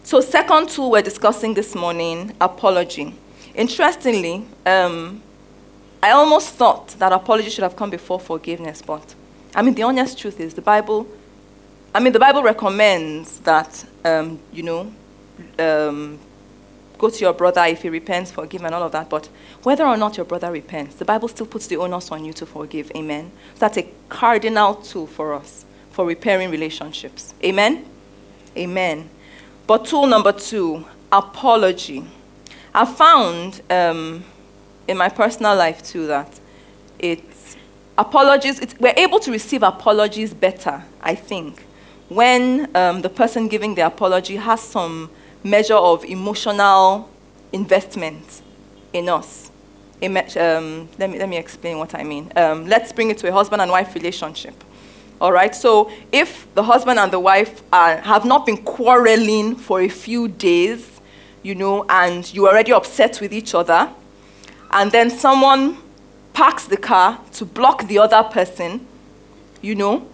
So, 0.03 0.21
second 0.21 0.69
tool 0.69 0.91
we're 0.91 1.01
discussing 1.01 1.55
this 1.55 1.75
morning 1.75 2.33
apology. 2.39 3.13
Interestingly, 3.53 4.45
um, 4.65 5.21
I 6.01 6.11
almost 6.11 6.51
thought 6.51 6.87
that 6.99 7.11
apology 7.11 7.49
should 7.49 7.63
have 7.63 7.75
come 7.75 7.89
before 7.89 8.21
forgiveness, 8.21 8.81
but 8.81 9.13
I 9.55 9.61
mean, 9.61 9.73
the 9.73 9.83
honest 9.83 10.19
truth 10.19 10.41
is 10.41 10.53
the 10.53 10.61
Bible, 10.61 11.07
I 11.93 12.01
mean, 12.01 12.11
the 12.11 12.19
Bible 12.19 12.43
recommends 12.43 13.39
that, 13.39 13.85
um, 14.03 14.39
you 14.51 14.63
know, 14.63 14.91
um, 15.57 16.19
go 16.97 17.09
to 17.09 17.19
your 17.19 17.33
brother 17.33 17.63
if 17.63 17.81
he 17.81 17.89
repents, 17.89 18.31
forgive, 18.31 18.63
and 18.65 18.75
all 18.75 18.83
of 18.83 18.91
that. 18.91 19.09
But 19.09 19.29
whether 19.63 19.85
or 19.85 19.95
not 19.95 20.17
your 20.17 20.25
brother 20.25 20.51
repents, 20.51 20.95
the 20.95 21.05
Bible 21.05 21.29
still 21.29 21.45
puts 21.45 21.67
the 21.67 21.77
onus 21.77 22.11
on 22.11 22.25
you 22.25 22.33
to 22.33 22.45
forgive. 22.45 22.91
Amen. 22.95 23.31
That's 23.57 23.77
a 23.77 23.89
cardinal 24.09 24.75
tool 24.75 25.07
for 25.07 25.33
us 25.33 25.65
for 25.91 26.05
repairing 26.05 26.51
relationships. 26.51 27.33
Amen. 27.41 27.85
Amen. 28.57 29.09
But 29.67 29.85
tool 29.85 30.05
number 30.05 30.33
two, 30.33 30.85
apology. 31.13 32.05
I 32.73 32.83
found 32.83 33.61
um, 33.69 34.25
in 34.85 34.97
my 34.97 35.07
personal 35.07 35.55
life 35.55 35.81
too 35.81 36.07
that 36.07 36.39
it's 36.99 37.55
apologies, 37.97 38.61
we're 38.79 38.93
able 38.97 39.19
to 39.19 39.31
receive 39.31 39.63
apologies 39.63 40.33
better, 40.33 40.83
I 41.01 41.15
think, 41.15 41.65
when 42.09 42.69
um, 42.75 43.01
the 43.01 43.09
person 43.09 43.47
giving 43.47 43.75
the 43.75 43.85
apology 43.85 44.35
has 44.35 44.61
some 44.61 45.09
measure 45.43 45.75
of 45.75 46.03
emotional 46.05 47.09
investment 47.51 48.41
in 48.93 49.09
us. 49.09 49.51
Um, 50.01 50.89
let, 50.99 51.09
me, 51.09 51.17
let 51.17 51.29
me 51.29 51.37
explain 51.37 51.79
what 51.79 51.95
I 51.95 52.03
mean. 52.03 52.31
Um, 52.35 52.67
let's 52.67 52.91
bring 52.91 53.09
it 53.09 53.17
to 53.19 53.29
a 53.29 53.31
husband 53.31 53.61
and 53.61 53.71
wife 53.71 53.95
relationship. 53.95 54.63
All 55.21 55.31
right, 55.31 55.55
so 55.55 55.89
if 56.11 56.53
the 56.55 56.63
husband 56.63 56.99
and 56.99 57.11
the 57.11 57.19
wife 57.19 57.63
are, 57.71 57.97
have 57.97 58.25
not 58.25 58.45
been 58.45 58.57
quarreling 58.57 59.55
for 59.55 59.81
a 59.81 59.87
few 59.87 60.27
days, 60.27 60.99
you 61.41 61.55
know, 61.55 61.85
and 61.87 62.31
you're 62.33 62.49
already 62.49 62.73
upset 62.73 63.21
with 63.21 63.31
each 63.33 63.55
other, 63.55 63.89
and 64.71 64.91
then 64.91 65.09
someone 65.09 65.77
parks 66.35 66.67
the 66.67 66.77
car 66.77 67.19
to 67.31 67.45
block 67.45 67.87
the 67.87 67.97
other 67.97 68.21
person, 68.21 68.85
you 69.61 69.73
know, 69.73 70.07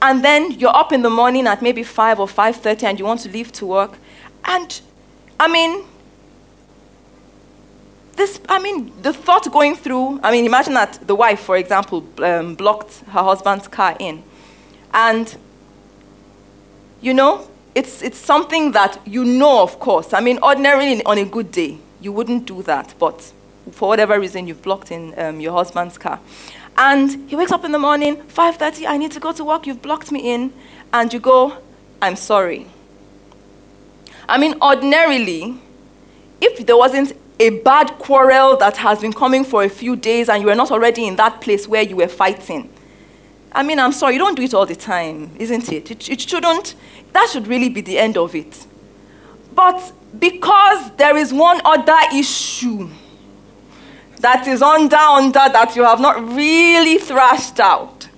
and 0.00 0.24
then 0.24 0.50
you're 0.52 0.74
up 0.74 0.92
in 0.92 1.02
the 1.02 1.10
morning 1.10 1.46
at 1.46 1.60
maybe 1.62 1.82
5 1.82 2.18
or 2.18 2.26
5.30 2.26 2.82
and 2.84 2.98
you 2.98 3.04
want 3.04 3.20
to 3.20 3.28
leave 3.28 3.52
to 3.52 3.66
work, 3.66 3.98
and, 4.46 4.80
I 5.38 5.48
mean, 5.48 5.84
this, 8.14 8.40
I 8.48 8.58
mean, 8.58 8.90
the 9.02 9.12
thought 9.12 9.50
going 9.52 9.76
through, 9.76 10.20
I 10.22 10.32
mean, 10.32 10.46
imagine 10.46 10.72
that 10.74 11.06
the 11.06 11.14
wife, 11.14 11.40
for 11.40 11.56
example, 11.58 12.02
um, 12.18 12.54
blocked 12.54 13.00
her 13.08 13.22
husband's 13.22 13.68
car 13.68 13.94
in. 14.00 14.22
And, 14.94 15.36
you 17.02 17.12
know, 17.12 17.46
it's, 17.74 18.00
it's 18.00 18.16
something 18.16 18.72
that 18.72 18.98
you 19.06 19.24
know, 19.24 19.62
of 19.62 19.78
course. 19.78 20.14
I 20.14 20.20
mean, 20.20 20.38
ordinarily 20.42 21.04
on 21.04 21.18
a 21.18 21.26
good 21.26 21.52
day, 21.52 21.76
you 22.00 22.12
wouldn't 22.12 22.46
do 22.46 22.62
that, 22.62 22.94
but 22.98 23.32
for 23.72 23.88
whatever 23.88 24.18
reason, 24.18 24.46
you've 24.46 24.62
blocked 24.62 24.90
in 24.90 25.18
um, 25.18 25.40
your 25.40 25.52
husband's 25.52 25.98
car. 25.98 26.20
And 26.78 27.28
he 27.28 27.36
wakes 27.36 27.52
up 27.52 27.64
in 27.64 27.72
the 27.72 27.78
morning, 27.78 28.16
5.30, 28.16 28.86
I 28.86 28.96
need 28.96 29.12
to 29.12 29.20
go 29.20 29.32
to 29.32 29.44
work, 29.44 29.66
you've 29.66 29.82
blocked 29.82 30.12
me 30.12 30.32
in. 30.32 30.52
And 30.92 31.12
you 31.12 31.20
go, 31.20 31.56
I'm 32.00 32.16
sorry. 32.16 32.66
I 34.28 34.38
mean, 34.38 34.56
ordinarily, 34.60 35.58
if 36.40 36.64
there 36.66 36.76
wasn't 36.76 37.12
a 37.38 37.50
bad 37.60 37.92
quarrel 37.98 38.56
that 38.58 38.76
has 38.78 39.00
been 39.00 39.12
coming 39.12 39.44
for 39.44 39.62
a 39.62 39.68
few 39.68 39.96
days 39.96 40.28
and 40.28 40.42
you 40.42 40.48
were 40.48 40.54
not 40.54 40.70
already 40.70 41.06
in 41.06 41.16
that 41.16 41.40
place 41.40 41.66
where 41.66 41.82
you 41.82 41.96
were 41.96 42.08
fighting, 42.08 42.70
I 43.52 43.62
mean, 43.62 43.78
I'm 43.78 43.92
sorry, 43.92 44.14
you 44.14 44.18
don't 44.18 44.34
do 44.34 44.42
it 44.42 44.52
all 44.52 44.66
the 44.66 44.76
time, 44.76 45.30
isn't 45.38 45.72
it? 45.72 45.90
It, 45.90 46.08
it 46.10 46.20
shouldn't, 46.20 46.74
that 47.12 47.30
should 47.30 47.46
really 47.46 47.70
be 47.70 47.80
the 47.80 47.98
end 47.98 48.18
of 48.18 48.34
it. 48.34 48.66
But 49.54 49.92
because 50.18 50.94
there 50.96 51.16
is 51.16 51.32
one 51.32 51.60
other 51.64 51.96
issue 52.14 52.90
that 54.20 54.46
is 54.46 54.62
under, 54.62 54.96
under 54.96 55.32
that 55.32 55.74
you 55.76 55.84
have 55.84 56.00
not 56.00 56.16
really 56.34 56.98
thrashed 56.98 57.60
out, 57.60 58.08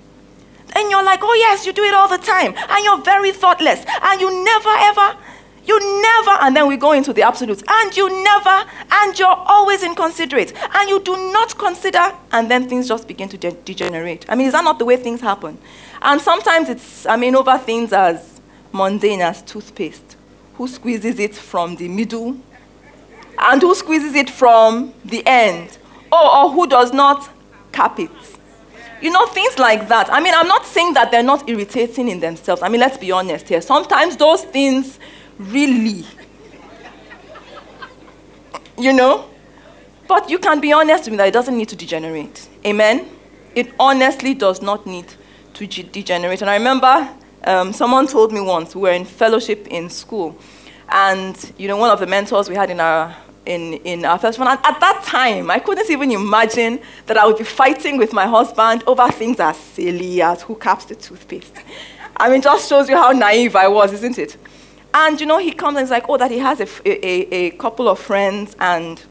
and 0.75 0.91
you're 0.91 1.03
like, 1.03 1.19
oh, 1.21 1.33
yes, 1.33 1.65
you 1.65 1.73
do 1.73 1.83
it 1.83 1.93
all 1.93 2.07
the 2.07 2.17
time, 2.17 2.53
and 2.55 2.83
you're 2.83 3.01
very 3.01 3.31
thoughtless, 3.31 3.85
and 4.03 4.21
you 4.21 4.43
never 4.43 4.69
ever 4.69 5.17
you 5.65 6.01
never, 6.01 6.31
and 6.41 6.55
then 6.55 6.67
we 6.67 6.77
go 6.77 6.93
into 6.93 7.13
the 7.13 7.21
absolutes, 7.21 7.63
and 7.67 7.95
you 7.95 8.23
never, 8.23 8.65
and 8.91 9.19
you're 9.19 9.27
always 9.27 9.83
inconsiderate, 9.83 10.51
and 10.73 10.89
you 10.89 10.99
do 11.01 11.31
not 11.31 11.57
consider, 11.59 12.11
and 12.31 12.49
then 12.49 12.67
things 12.67 12.87
just 12.87 13.07
begin 13.07 13.29
to 13.29 13.37
de- 13.37 13.51
degenerate. 13.51 14.25
I 14.27 14.35
mean, 14.35 14.47
is 14.47 14.53
that 14.53 14.63
not 14.63 14.79
the 14.79 14.85
way 14.85 14.97
things 14.97 15.21
happen? 15.21 15.59
And 16.01 16.19
sometimes 16.19 16.69
it's, 16.69 17.05
I 17.05 17.17
mean, 17.17 17.35
over 17.35 17.57
things 17.59 17.93
as 17.93 18.41
mundane 18.71 19.21
as 19.21 19.43
toothpaste. 19.43 20.15
Who 20.55 20.67
squeezes 20.67 21.19
it 21.19 21.35
from 21.35 21.75
the 21.75 21.87
middle? 21.87 22.37
And 23.37 23.61
who 23.61 23.75
squeezes 23.75 24.15
it 24.15 24.29
from 24.29 24.93
the 25.05 25.25
end? 25.25 25.77
Oh, 26.11 26.45
or 26.45 26.51
who 26.53 26.67
does 26.67 26.93
not 26.93 27.29
cap 27.71 27.99
it? 27.99 28.11
You 29.01 29.11
know, 29.11 29.25
things 29.27 29.57
like 29.57 29.87
that. 29.87 30.11
I 30.11 30.19
mean, 30.19 30.33
I'm 30.35 30.47
not 30.47 30.65
saying 30.65 30.93
that 30.95 31.11
they're 31.11 31.23
not 31.23 31.47
irritating 31.47 32.09
in 32.09 32.19
themselves. 32.19 32.61
I 32.61 32.67
mean, 32.67 32.81
let's 32.81 32.97
be 32.97 33.11
honest 33.11 33.47
here. 33.47 33.61
Sometimes 33.61 34.17
those 34.17 34.43
things 34.43 34.99
Really? 35.39 36.05
You 38.77 38.93
know? 38.93 39.29
But 40.07 40.29
you 40.29 40.37
can 40.37 40.59
be 40.59 40.73
honest 40.73 41.05
with 41.05 41.11
me 41.11 41.17
that 41.17 41.29
it 41.29 41.33
doesn't 41.33 41.57
need 41.57 41.69
to 41.69 41.75
degenerate. 41.75 42.49
Amen? 42.65 43.07
It 43.55 43.73
honestly 43.79 44.33
does 44.33 44.61
not 44.61 44.85
need 44.85 45.05
to 45.53 45.65
degenerate. 45.65 46.41
And 46.41 46.49
I 46.49 46.55
remember 46.57 47.09
um, 47.45 47.71
someone 47.71 48.05
told 48.05 48.33
me 48.33 48.41
once, 48.41 48.75
we 48.75 48.81
were 48.81 48.91
in 48.91 49.05
fellowship 49.05 49.67
in 49.67 49.89
school, 49.89 50.37
and 50.89 51.53
you 51.57 51.67
know, 51.67 51.77
one 51.77 51.89
of 51.89 51.99
the 51.99 52.07
mentors 52.07 52.49
we 52.49 52.55
had 52.55 52.69
in 52.69 52.79
our 52.79 53.15
in, 53.49 53.73
in 53.83 54.05
our 54.05 54.19
first 54.19 54.37
one. 54.37 54.47
And 54.47 54.59
at 54.63 54.79
that 54.79 55.03
time, 55.03 55.49
I 55.49 55.59
couldn't 55.59 55.89
even 55.89 56.11
imagine 56.11 56.79
that 57.07 57.17
I 57.17 57.25
would 57.25 57.37
be 57.37 57.43
fighting 57.43 57.97
with 57.97 58.13
my 58.13 58.27
husband 58.27 58.83
over 58.85 59.09
things 59.11 59.39
as 59.39 59.57
silly 59.57 60.21
as 60.21 60.43
who 60.43 60.55
caps 60.55 60.85
the 60.85 60.95
toothpaste. 60.95 61.55
I 62.15 62.29
mean, 62.29 62.41
just 62.41 62.69
shows 62.69 62.87
you 62.87 62.95
how 62.95 63.11
naive 63.11 63.55
I 63.55 63.67
was, 63.67 63.91
isn't 63.93 64.19
it? 64.19 64.37
And, 64.93 65.19
you 65.19 65.25
know, 65.25 65.39
he 65.39 65.51
comes 65.51 65.77
and 65.77 65.85
he's 65.85 65.91
like, 65.91 66.07
oh, 66.09 66.17
that 66.17 66.31
he 66.31 66.39
has 66.39 66.59
a, 66.59 66.67
a, 66.85 67.47
a 67.47 67.49
couple 67.51 67.87
of 67.87 67.99
friends 67.99 68.55
and, 68.59 69.01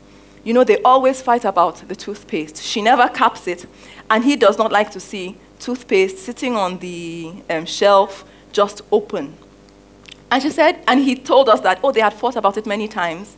you 0.45 0.53
know, 0.53 0.65
they 0.65 0.81
always 0.83 1.21
fight 1.21 1.45
about 1.45 1.89
the 1.89 1.97
toothpaste. 1.97 2.63
She 2.63 2.81
never 2.81 3.09
caps 3.09 3.49
it. 3.49 3.67
And 4.11 4.25
he 4.25 4.37
does 4.37 4.57
not 4.57 4.71
like 4.73 4.91
to 4.93 5.01
see 5.01 5.37
toothpaste 5.59 6.19
sitting 6.19 6.57
on 6.57 6.79
the 6.79 7.33
um, 7.51 7.67
shelf 7.67 8.25
just 8.53 8.83
open. 8.93 9.37
And 10.31 10.43
she 10.43 10.51
said, 10.51 10.83
and 10.87 11.01
he 11.01 11.17
told 11.17 11.49
us 11.49 11.61
that, 11.61 11.81
oh, 11.83 11.91
they 11.91 12.01
had 12.01 12.13
fought 12.13 12.37
about 12.37 12.57
it 12.57 12.67
many 12.67 12.87
times. 12.87 13.37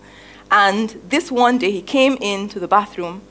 And 0.51 0.91
this 1.09 1.31
one 1.31 1.59
day 1.59 1.71
he 1.71 1.83
came 1.83 2.17
into 2.21 2.59
the 2.59 2.69
bathroom 2.69 3.23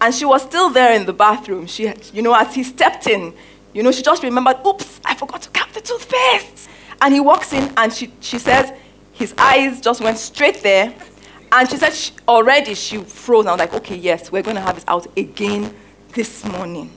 and 0.00 0.14
she 0.14 0.24
was 0.24 0.42
still 0.42 0.70
there 0.70 0.92
in 0.92 1.06
the 1.06 1.12
bathroom. 1.12 1.66
She, 1.66 1.92
you 2.12 2.22
know, 2.22 2.34
as 2.34 2.54
he 2.54 2.62
stepped 2.62 3.06
in, 3.06 3.34
you 3.72 3.82
know, 3.82 3.92
she 3.92 4.02
just 4.02 4.22
remembered, 4.22 4.58
oops, 4.66 5.00
I 5.04 5.14
forgot 5.14 5.42
to 5.42 5.50
cap 5.50 5.72
the 5.72 5.80
toothpaste. 5.80 6.68
And 7.00 7.14
he 7.14 7.20
walks 7.20 7.52
in 7.52 7.72
and 7.76 7.92
she, 7.92 8.12
she 8.20 8.38
says, 8.38 8.72
his 9.12 9.34
eyes 9.38 9.80
just 9.80 10.00
went 10.00 10.18
straight 10.18 10.62
there. 10.62 10.92
And 11.52 11.68
she 11.68 11.76
said, 11.76 11.94
she, 11.94 12.12
already 12.28 12.74
she 12.74 12.98
froze. 12.98 13.46
I 13.46 13.52
was 13.52 13.58
like, 13.58 13.74
okay, 13.74 13.96
yes, 13.96 14.32
we're 14.32 14.42
going 14.42 14.56
to 14.56 14.62
have 14.62 14.76
it 14.76 14.84
out 14.88 15.06
again 15.16 15.72
this 16.12 16.44
morning. 16.44 16.90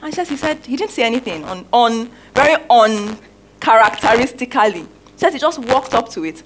And 0.00 0.12
she 0.12 0.16
says, 0.16 0.28
he 0.28 0.36
said, 0.36 0.64
he 0.66 0.76
didn't 0.76 0.92
say 0.92 1.04
anything 1.04 1.44
on, 1.44 1.64
on 1.72 2.10
very 2.34 2.62
uncharacteristically. 2.70 4.82
She 4.82 4.88
says 5.16 5.32
he 5.32 5.38
just 5.38 5.60
walked 5.60 5.94
up 5.94 6.10
to 6.10 6.24
it 6.24 6.42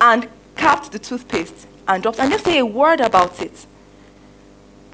and 0.00 0.28
capped 0.56 0.92
the 0.92 0.98
toothpaste 0.98 1.66
and 1.88 2.02
dropped 2.02 2.18
and 2.18 2.30
didn't 2.30 2.44
say 2.44 2.58
a 2.58 2.66
word 2.66 3.00
about 3.00 3.40
it. 3.40 3.66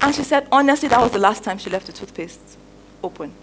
And 0.01 0.13
she 0.13 0.23
said, 0.23 0.47
honestly, 0.51 0.89
that 0.89 0.99
was 0.99 1.11
the 1.11 1.19
last 1.19 1.43
time 1.43 1.57
she 1.57 1.69
left 1.69 1.87
the 1.87 1.93
toothpaste 1.93 2.57
open. 3.03 3.33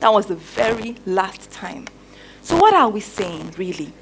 That 0.00 0.12
was 0.12 0.26
the 0.26 0.34
very 0.34 0.96
last 1.06 1.50
time. 1.50 1.86
So, 2.42 2.56
what 2.56 2.74
are 2.74 2.88
we 2.88 3.00
saying, 3.00 3.54
really? 3.56 3.92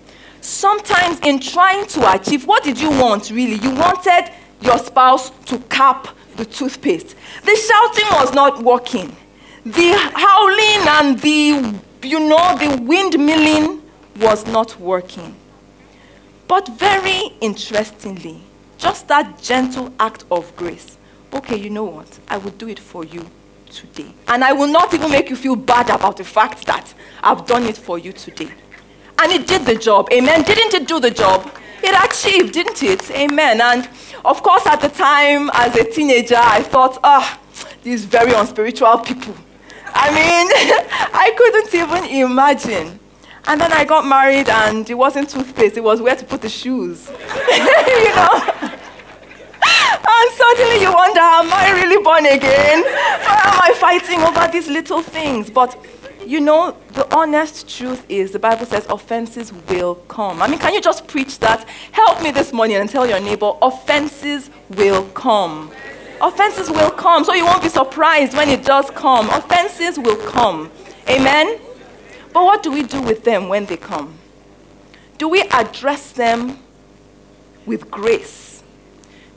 Sometimes, 0.40 1.18
in 1.20 1.40
trying 1.40 1.87
to 1.88 2.14
achieve, 2.14 2.46
what 2.46 2.62
did 2.62 2.80
you 2.80 2.90
want, 2.90 3.30
really? 3.30 3.56
You 3.56 3.74
wanted 3.74 4.32
your 4.61 4.78
spouse 4.78 5.30
to 5.46 5.58
cap 5.68 6.08
the 6.37 6.44
toothpaste. 6.44 7.16
The 7.44 7.56
shouting 7.56 8.06
was 8.12 8.32
not 8.32 8.62
working. 8.62 9.14
The 9.66 9.92
howling 10.14 10.88
and 10.88 11.18
the, 11.18 12.08
you 12.08 12.20
know, 12.20 12.56
the 12.56 12.76
windmilling 12.84 13.82
was 14.20 14.46
not 14.46 14.78
working. 14.80 15.34
But 16.46 16.68
very 16.68 17.37
interestingly, 17.40 18.40
just 18.78 19.08
that 19.08 19.42
gentle 19.42 19.92
act 20.00 20.24
of 20.30 20.54
grace. 20.56 20.96
Okay, 21.32 21.58
you 21.58 21.70
know 21.70 21.84
what? 21.84 22.18
I 22.28 22.38
will 22.38 22.52
do 22.52 22.68
it 22.68 22.78
for 22.78 23.04
you 23.04 23.26
today. 23.70 24.12
And 24.28 24.44
I 24.44 24.52
will 24.52 24.66
not 24.68 24.94
even 24.94 25.10
make 25.10 25.28
you 25.28 25.36
feel 25.36 25.56
bad 25.56 25.90
about 25.90 26.16
the 26.16 26.24
fact 26.24 26.64
that 26.66 26.94
I've 27.22 27.46
done 27.46 27.64
it 27.64 27.76
for 27.76 27.98
you 27.98 28.12
today. 28.12 28.50
And 29.20 29.32
it 29.32 29.46
did 29.46 29.66
the 29.66 29.76
job. 29.76 30.08
Amen. 30.12 30.42
Didn't 30.42 30.74
it 30.74 30.88
do 30.88 31.00
the 31.00 31.10
job? 31.10 31.50
It 31.82 31.94
achieved, 32.04 32.54
didn't 32.54 32.82
it? 32.82 33.10
Amen. 33.10 33.60
And 33.60 33.88
of 34.24 34.42
course, 34.42 34.66
at 34.66 34.80
the 34.80 34.88
time, 34.88 35.50
as 35.52 35.76
a 35.76 35.84
teenager, 35.84 36.36
I 36.38 36.62
thought, 36.62 36.98
ah, 37.04 37.38
oh, 37.38 37.68
these 37.82 38.04
very 38.04 38.32
unspiritual 38.32 38.98
people. 38.98 39.34
I 39.86 40.10
mean, 40.10 40.48
I 41.12 41.32
couldn't 41.36 41.74
even 41.74 42.04
imagine. 42.22 42.98
And 43.46 43.61
then 43.61 43.72
I 43.72 43.85
got 43.85 44.07
married, 44.07 44.48
and 44.48 44.88
it 44.88 44.94
wasn't 44.94 45.31
toothpaste, 45.31 45.77
it 45.77 45.85
was 45.85 46.03
where 46.03 46.16
to 46.16 46.24
put 46.24 46.42
the 46.42 46.48
shoes. 46.48 47.09
you 47.48 48.14
know? 48.14 48.74
And 50.11 50.33
suddenly 50.33 50.81
you 50.81 50.92
wonder, 50.92 51.20
am 51.20 51.53
I 51.53 51.72
really 51.74 52.03
born 52.03 52.27
again? 52.27 52.83
Why 52.83 53.40
am 53.44 53.61
I 53.62 53.74
fighting 53.79 54.20
over 54.20 54.51
these 54.51 54.68
little 54.68 55.03
things? 55.03 55.51
But 55.51 55.77
you 56.29 56.40
know, 56.40 56.77
the 56.92 57.14
honest 57.16 57.68
truth 57.68 58.05
is 58.09 58.33
the 58.33 58.38
Bible 58.38 58.66
says 58.66 58.85
offenses 58.90 59.51
will 59.68 59.94
come. 59.94 60.42
I 60.42 60.48
mean, 60.48 60.59
can 60.59 60.74
you 60.74 60.81
just 60.81 61.07
preach 61.07 61.38
that? 61.38 61.66
Help 61.92 62.22
me 62.22 62.31
this 62.31 62.53
morning 62.53 62.77
and 62.77 62.90
tell 62.90 63.07
your 63.07 63.20
neighbor, 63.20 63.53
offenses 63.62 64.51
will 64.68 65.07
come. 65.11 65.72
Offenses 66.20 66.68
will 66.68 66.90
come, 66.90 67.24
so 67.24 67.33
you 67.33 67.46
won't 67.46 67.62
be 67.62 67.68
surprised 67.68 68.37
when 68.37 68.48
it 68.48 68.64
does 68.64 68.90
come. 68.90 69.31
Offenses 69.31 69.98
will 69.98 70.16
come. 70.16 70.70
Amen? 71.09 71.59
But 72.32 72.44
what 72.44 72.62
do 72.62 72.70
we 72.70 72.82
do 72.82 73.00
with 73.02 73.24
them 73.24 73.48
when 73.48 73.66
they 73.66 73.76
come? 73.76 74.14
Do 75.16 75.28
we 75.28 75.42
address 75.42 76.12
them 76.12 76.58
with 77.66 77.90
grace? 77.90 78.48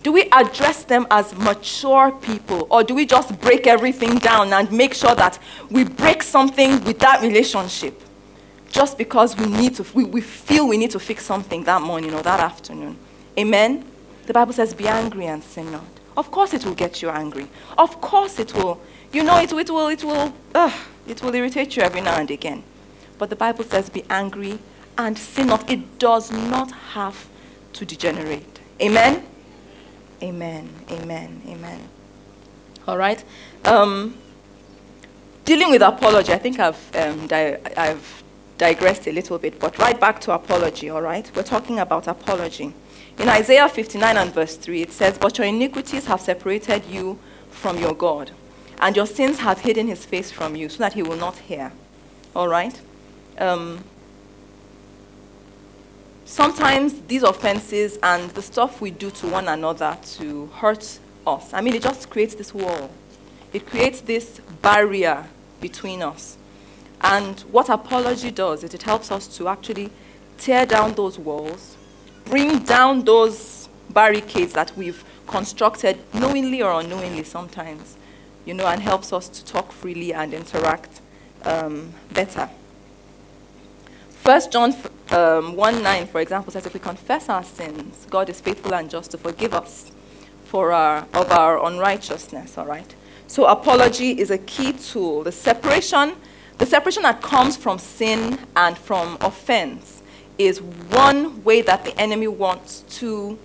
do 0.03 0.11
we 0.11 0.23
address 0.31 0.83
them 0.83 1.05
as 1.11 1.35
mature 1.37 2.11
people 2.11 2.67
or 2.69 2.83
do 2.83 2.95
we 2.95 3.05
just 3.05 3.39
break 3.39 3.67
everything 3.67 4.17
down 4.17 4.51
and 4.53 4.71
make 4.71 4.93
sure 4.93 5.13
that 5.15 5.37
we 5.69 5.83
break 5.83 6.23
something 6.23 6.83
with 6.83 6.99
that 6.99 7.21
relationship 7.21 8.01
just 8.69 8.97
because 8.97 9.37
we 9.37 9.45
need 9.45 9.75
to 9.75 9.85
we, 9.93 10.03
we 10.03 10.21
feel 10.21 10.67
we 10.67 10.77
need 10.77 10.91
to 10.91 10.99
fix 10.99 11.25
something 11.25 11.63
that 11.65 11.81
morning 11.81 12.13
or 12.13 12.21
that 12.23 12.39
afternoon? 12.39 12.97
Amen? 13.37 13.85
The 14.25 14.33
bible 14.33 14.53
says 14.53 14.73
be 14.73 14.87
angry 14.87 15.27
and 15.27 15.43
sin 15.43 15.71
not. 15.71 15.83
Of 16.17 16.31
course 16.31 16.53
it 16.53 16.65
will 16.65 16.75
get 16.75 17.01
you 17.01 17.09
angry. 17.09 17.47
Of 17.77 18.01
course 18.01 18.39
it 18.39 18.53
will. 18.53 18.81
You 19.13 19.23
know 19.23 19.37
it, 19.39 19.51
it 19.51 19.69
will 19.69 19.87
it 19.87 20.03
will 20.03 20.33
uh, 20.55 20.71
it 21.07 21.21
will 21.21 21.35
irritate 21.35 21.75
you 21.75 21.83
every 21.83 22.01
now 22.01 22.15
and 22.19 22.31
again 22.31 22.63
but 23.21 23.29
the 23.29 23.35
bible 23.35 23.63
says 23.63 23.89
be 23.89 24.03
angry 24.09 24.57
and 24.97 25.17
sin 25.17 25.47
not 25.47 25.69
it 25.69 25.99
does 25.99 26.31
not 26.31 26.71
have 26.95 27.17
to 27.71 27.85
degenerate 27.85 28.59
amen 28.81 29.23
Amen. 30.21 30.69
Amen. 30.91 31.41
Amen. 31.47 31.89
All 32.87 32.97
right. 32.97 33.23
Um, 33.65 34.17
dealing 35.45 35.71
with 35.71 35.81
apology, 35.81 36.31
I 36.31 36.37
think 36.37 36.59
I've, 36.59 36.95
um, 36.95 37.27
di- 37.27 37.57
I've 37.75 38.23
digressed 38.57 39.07
a 39.07 39.11
little 39.11 39.39
bit, 39.39 39.59
but 39.59 39.77
right 39.79 39.99
back 39.99 40.21
to 40.21 40.33
apology, 40.33 40.89
all 40.89 41.01
right? 41.01 41.29
We're 41.35 41.43
talking 41.43 41.79
about 41.79 42.07
apology. 42.07 42.73
In 43.17 43.29
Isaiah 43.29 43.67
59 43.67 44.17
and 44.17 44.31
verse 44.31 44.55
3, 44.57 44.83
it 44.83 44.91
says, 44.91 45.17
But 45.17 45.37
your 45.37 45.47
iniquities 45.47 46.05
have 46.05 46.21
separated 46.21 46.85
you 46.85 47.17
from 47.49 47.79
your 47.79 47.93
God, 47.95 48.31
and 48.79 48.95
your 48.95 49.07
sins 49.07 49.39
have 49.39 49.61
hidden 49.61 49.87
his 49.87 50.05
face 50.05 50.31
from 50.31 50.55
you, 50.55 50.69
so 50.69 50.77
that 50.79 50.93
he 50.93 51.01
will 51.01 51.17
not 51.17 51.37
hear. 51.37 51.71
All 52.35 52.47
right? 52.47 52.79
Um, 53.41 53.83
sometimes 56.25 57.01
these 57.07 57.23
offenses 57.23 57.97
and 58.03 58.29
the 58.31 58.41
stuff 58.43 58.81
we 58.81 58.91
do 58.91 59.09
to 59.09 59.27
one 59.27 59.47
another 59.47 59.97
to 60.17 60.45
hurt 60.53 60.99
us, 61.25 61.51
I 61.51 61.61
mean, 61.61 61.73
it 61.73 61.81
just 61.81 62.11
creates 62.11 62.35
this 62.35 62.53
wall. 62.53 62.91
It 63.51 63.65
creates 63.65 64.01
this 64.01 64.39
barrier 64.61 65.25
between 65.59 66.03
us. 66.03 66.37
And 67.01 67.39
what 67.51 67.69
apology 67.69 68.29
does 68.29 68.63
is 68.63 68.75
it 68.75 68.83
helps 68.83 69.11
us 69.11 69.25
to 69.37 69.47
actually 69.47 69.89
tear 70.37 70.67
down 70.67 70.93
those 70.93 71.17
walls, 71.17 71.77
bring 72.25 72.59
down 72.59 73.05
those 73.05 73.69
barricades 73.89 74.53
that 74.53 74.71
we've 74.77 75.03
constructed 75.25 75.99
knowingly 76.13 76.61
or 76.61 76.79
unknowingly 76.79 77.23
sometimes, 77.23 77.97
you 78.45 78.53
know, 78.53 78.67
and 78.67 78.83
helps 78.83 79.11
us 79.11 79.27
to 79.29 79.43
talk 79.43 79.71
freely 79.71 80.13
and 80.13 80.31
interact 80.31 81.01
um, 81.43 81.91
better. 82.13 82.47
First 84.21 84.51
John 84.51 84.75
um, 85.09 85.55
1 85.55 85.81
9, 85.81 86.05
for 86.05 86.21
example, 86.21 86.53
says, 86.53 86.67
If 86.67 86.75
we 86.75 86.79
confess 86.79 87.27
our 87.27 87.43
sins, 87.43 88.05
God 88.07 88.29
is 88.29 88.39
faithful 88.39 88.75
and 88.75 88.87
just 88.87 89.09
to 89.11 89.17
forgive 89.17 89.51
us 89.51 89.91
for 90.45 90.71
our, 90.71 91.07
of 91.15 91.31
our 91.31 91.65
unrighteousness, 91.65 92.55
all 92.55 92.67
right? 92.67 92.93
So 93.25 93.47
apology 93.47 94.11
is 94.11 94.29
a 94.29 94.37
key 94.37 94.73
tool. 94.73 95.23
The 95.23 95.31
separation, 95.31 96.13
the 96.59 96.67
separation 96.67 97.01
that 97.01 97.23
comes 97.23 97.57
from 97.57 97.79
sin 97.79 98.37
and 98.55 98.77
from 98.77 99.17
offense 99.21 100.03
is 100.37 100.61
one 100.61 101.43
way 101.43 101.63
that 101.63 101.83
the 101.83 101.99
enemy 101.99 102.27
wants 102.27 102.81
to 102.99 103.39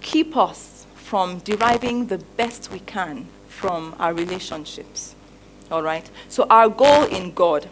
keep 0.00 0.34
us 0.34 0.86
from 0.94 1.40
deriving 1.40 2.06
the 2.06 2.18
best 2.38 2.72
we 2.72 2.78
can 2.78 3.26
from 3.48 3.94
our 3.98 4.14
relationships. 4.14 5.14
All 5.70 5.82
right? 5.82 6.08
So, 6.30 6.46
our 6.48 6.70
goal 6.70 7.04
in 7.04 7.34
God 7.34 7.68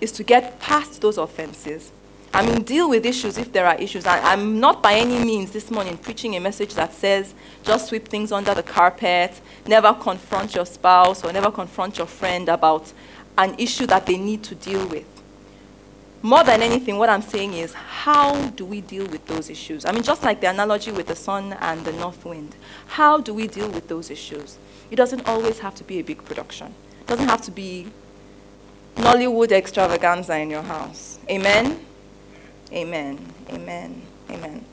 is 0.00 0.12
to 0.12 0.22
get 0.22 0.60
past 0.60 1.00
those 1.00 1.18
offenses. 1.18 1.92
I 2.32 2.46
mean, 2.46 2.62
deal 2.62 2.90
with 2.90 3.06
issues 3.06 3.38
if 3.38 3.52
there 3.52 3.66
are 3.66 3.76
issues. 3.76 4.06
I, 4.06 4.32
am 4.32 4.60
not 4.60 4.82
by 4.82 4.94
any 4.94 5.24
means 5.24 5.50
this 5.50 5.70
morning 5.70 5.96
preaching 5.96 6.36
a 6.36 6.40
message 6.40 6.74
that 6.74 6.92
says 6.92 7.34
just 7.62 7.88
sweep 7.88 8.06
things 8.06 8.32
under 8.32 8.54
the 8.54 8.62
carpet, 8.62 9.40
never 9.66 9.94
confront 9.94 10.54
your 10.54 10.66
spouse 10.66 11.24
or 11.24 11.32
never 11.32 11.50
confront 11.50 11.98
your 11.98 12.06
friend 12.06 12.48
about 12.48 12.92
an 13.38 13.54
issue 13.58 13.86
that 13.86 14.06
they 14.06 14.16
need 14.16 14.42
to 14.44 14.54
deal 14.54 14.86
with. 14.88 15.06
More 16.20 16.42
than 16.42 16.62
anything, 16.62 16.98
what 16.98 17.08
I'm 17.08 17.22
saying 17.22 17.54
is, 17.54 17.72
how 17.74 18.48
do 18.50 18.64
we 18.64 18.80
deal 18.80 19.06
with 19.06 19.24
those 19.26 19.48
issues? 19.48 19.84
I 19.84 19.92
mean, 19.92 20.02
just 20.02 20.24
like 20.24 20.40
the 20.40 20.50
analogy 20.50 20.90
with 20.90 21.06
the 21.06 21.14
sun 21.14 21.52
and 21.60 21.84
the 21.84 21.92
north 21.92 22.24
wind, 22.24 22.56
how 22.88 23.18
do 23.18 23.32
we 23.32 23.46
deal 23.46 23.70
with 23.70 23.86
those 23.86 24.10
issues? 24.10 24.58
It 24.90 24.96
doesn't 24.96 25.28
always 25.28 25.60
have 25.60 25.76
to 25.76 25.84
be 25.84 26.00
a 26.00 26.02
big 26.02 26.24
production. 26.24 26.74
It 27.00 27.06
doesn't 27.06 27.28
have 27.28 27.42
to 27.42 27.52
be 27.52 27.86
Nollywood 28.98 29.52
extravaganza 29.52 30.38
in 30.38 30.50
your 30.50 30.62
house. 30.62 31.18
Amen? 31.30 31.84
Amen. 32.72 33.18
Amen. 33.50 34.02
Amen. 34.30 34.64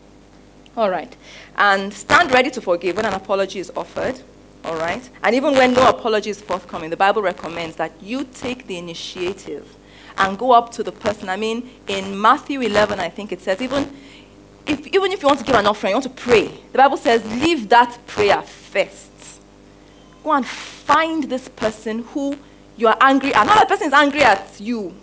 All 0.76 0.90
right. 0.90 1.16
And 1.56 1.94
stand 1.94 2.32
ready 2.32 2.50
to 2.52 2.62
forgive 2.62 2.98
when 2.98 3.06
an 3.06 3.14
apology 3.14 3.60
is 3.60 3.72
offered. 3.76 4.20
All 4.66 4.76
right. 4.76 5.08
And 5.24 5.36
even 5.36 5.54
when 5.54 5.74
no 5.74 5.88
apology 5.88 6.32
is 6.32 6.42
forthcoming, 6.42 6.90
the 6.90 6.98
Bible 6.98 7.22
recommends 7.22 7.76
that 7.76 7.92
you 8.02 8.24
take 8.24 8.68
the 8.68 8.78
initiative 8.78 9.76
and 10.18 10.38
go 10.38 10.52
up 10.52 10.72
to 10.72 10.84
the 10.84 10.92
person. 10.92 11.30
I 11.30 11.38
mean, 11.38 11.70
in 11.88 12.20
Matthew 12.20 12.62
11, 12.62 13.00
I 13.00 13.10
think 13.10 13.32
it 13.32 13.42
says, 13.42 13.62
even 13.62 13.96
if, 14.66 14.88
even 14.88 15.12
if 15.12 15.22
you 15.22 15.28
want 15.28 15.40
to 15.40 15.46
give 15.46 15.56
an 15.56 15.68
offering, 15.68 15.92
you 15.92 15.96
want 15.96 16.04
to 16.06 16.10
pray, 16.10 16.48
the 16.72 16.78
Bible 16.78 16.98
says, 16.98 17.24
leave 17.40 17.70
that 17.70 17.98
prayer 18.08 18.42
first. 18.42 19.12
Go 20.24 20.32
and 20.32 20.46
find 20.46 21.26
this 21.26 21.48
person 21.48 22.00
who 22.00 22.36
you 22.78 22.88
are 22.88 22.98
angry 23.02 23.34
at. 23.34 23.46
Not 23.46 23.60
the 23.60 23.66
person 23.66 23.88
is 23.88 23.94
angry 23.94 24.24
at 24.24 24.60
you. 24.60 24.94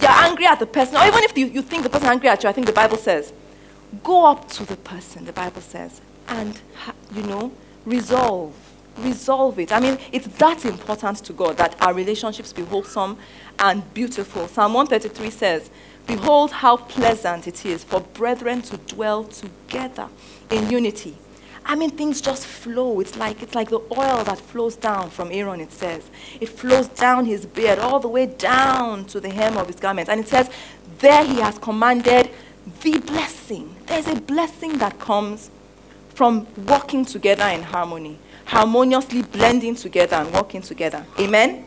You're 0.00 0.10
angry 0.10 0.46
at 0.46 0.58
the 0.58 0.66
person. 0.66 0.96
Or 0.96 1.06
even 1.06 1.22
if 1.24 1.36
you, 1.36 1.46
you 1.46 1.62
think 1.62 1.82
the 1.82 1.90
person 1.90 2.06
is 2.06 2.12
angry 2.12 2.28
at 2.28 2.42
you, 2.42 2.48
I 2.48 2.52
think 2.52 2.66
the 2.66 2.72
Bible 2.72 2.96
says, 2.96 3.32
go 4.02 4.24
up 4.26 4.48
to 4.50 4.64
the 4.64 4.76
person, 4.76 5.24
the 5.24 5.32
Bible 5.32 5.60
says, 5.60 6.00
and, 6.28 6.58
you 7.14 7.22
know, 7.24 7.52
resolve. 7.84 8.54
Resolve 8.98 9.58
it. 9.58 9.72
I 9.72 9.80
mean, 9.80 9.98
it's 10.12 10.26
that 10.38 10.64
important 10.64 11.18
to 11.18 11.32
God 11.32 11.56
that 11.58 11.80
our 11.80 11.94
relationships 11.94 12.52
be 12.52 12.62
wholesome 12.62 13.18
and 13.58 13.94
beautiful. 13.94 14.48
Psalm 14.48 14.74
133 14.74 15.30
says, 15.30 15.70
Behold 16.06 16.50
how 16.50 16.76
pleasant 16.76 17.46
it 17.46 17.64
is 17.64 17.84
for 17.84 18.00
brethren 18.00 18.62
to 18.62 18.76
dwell 18.78 19.24
together 19.24 20.08
in 20.50 20.70
unity. 20.70 21.16
I 21.64 21.74
mean, 21.74 21.90
things 21.90 22.20
just 22.20 22.46
flow. 22.46 23.00
It's 23.00 23.16
like, 23.16 23.42
it's 23.42 23.54
like 23.54 23.68
the 23.68 23.80
oil 23.96 24.24
that 24.24 24.38
flows 24.38 24.76
down 24.76 25.10
from 25.10 25.30
Aaron, 25.30 25.60
it 25.60 25.72
says. 25.72 26.08
It 26.40 26.48
flows 26.48 26.88
down 26.88 27.26
his 27.26 27.46
beard 27.46 27.78
all 27.78 28.00
the 28.00 28.08
way 28.08 28.26
down 28.26 29.04
to 29.06 29.20
the 29.20 29.30
hem 29.30 29.56
of 29.56 29.66
his 29.66 29.76
garment. 29.76 30.08
And 30.08 30.20
it 30.20 30.28
says, 30.28 30.50
There 30.98 31.24
he 31.24 31.40
has 31.40 31.58
commanded 31.58 32.30
the 32.82 32.98
blessing. 32.98 33.76
There's 33.86 34.08
a 34.08 34.20
blessing 34.20 34.78
that 34.78 34.98
comes 34.98 35.50
from 36.14 36.46
working 36.66 37.04
together 37.04 37.44
in 37.44 37.62
harmony, 37.62 38.18
harmoniously 38.46 39.22
blending 39.22 39.74
together 39.74 40.16
and 40.16 40.32
working 40.32 40.62
together. 40.62 41.04
Amen? 41.18 41.64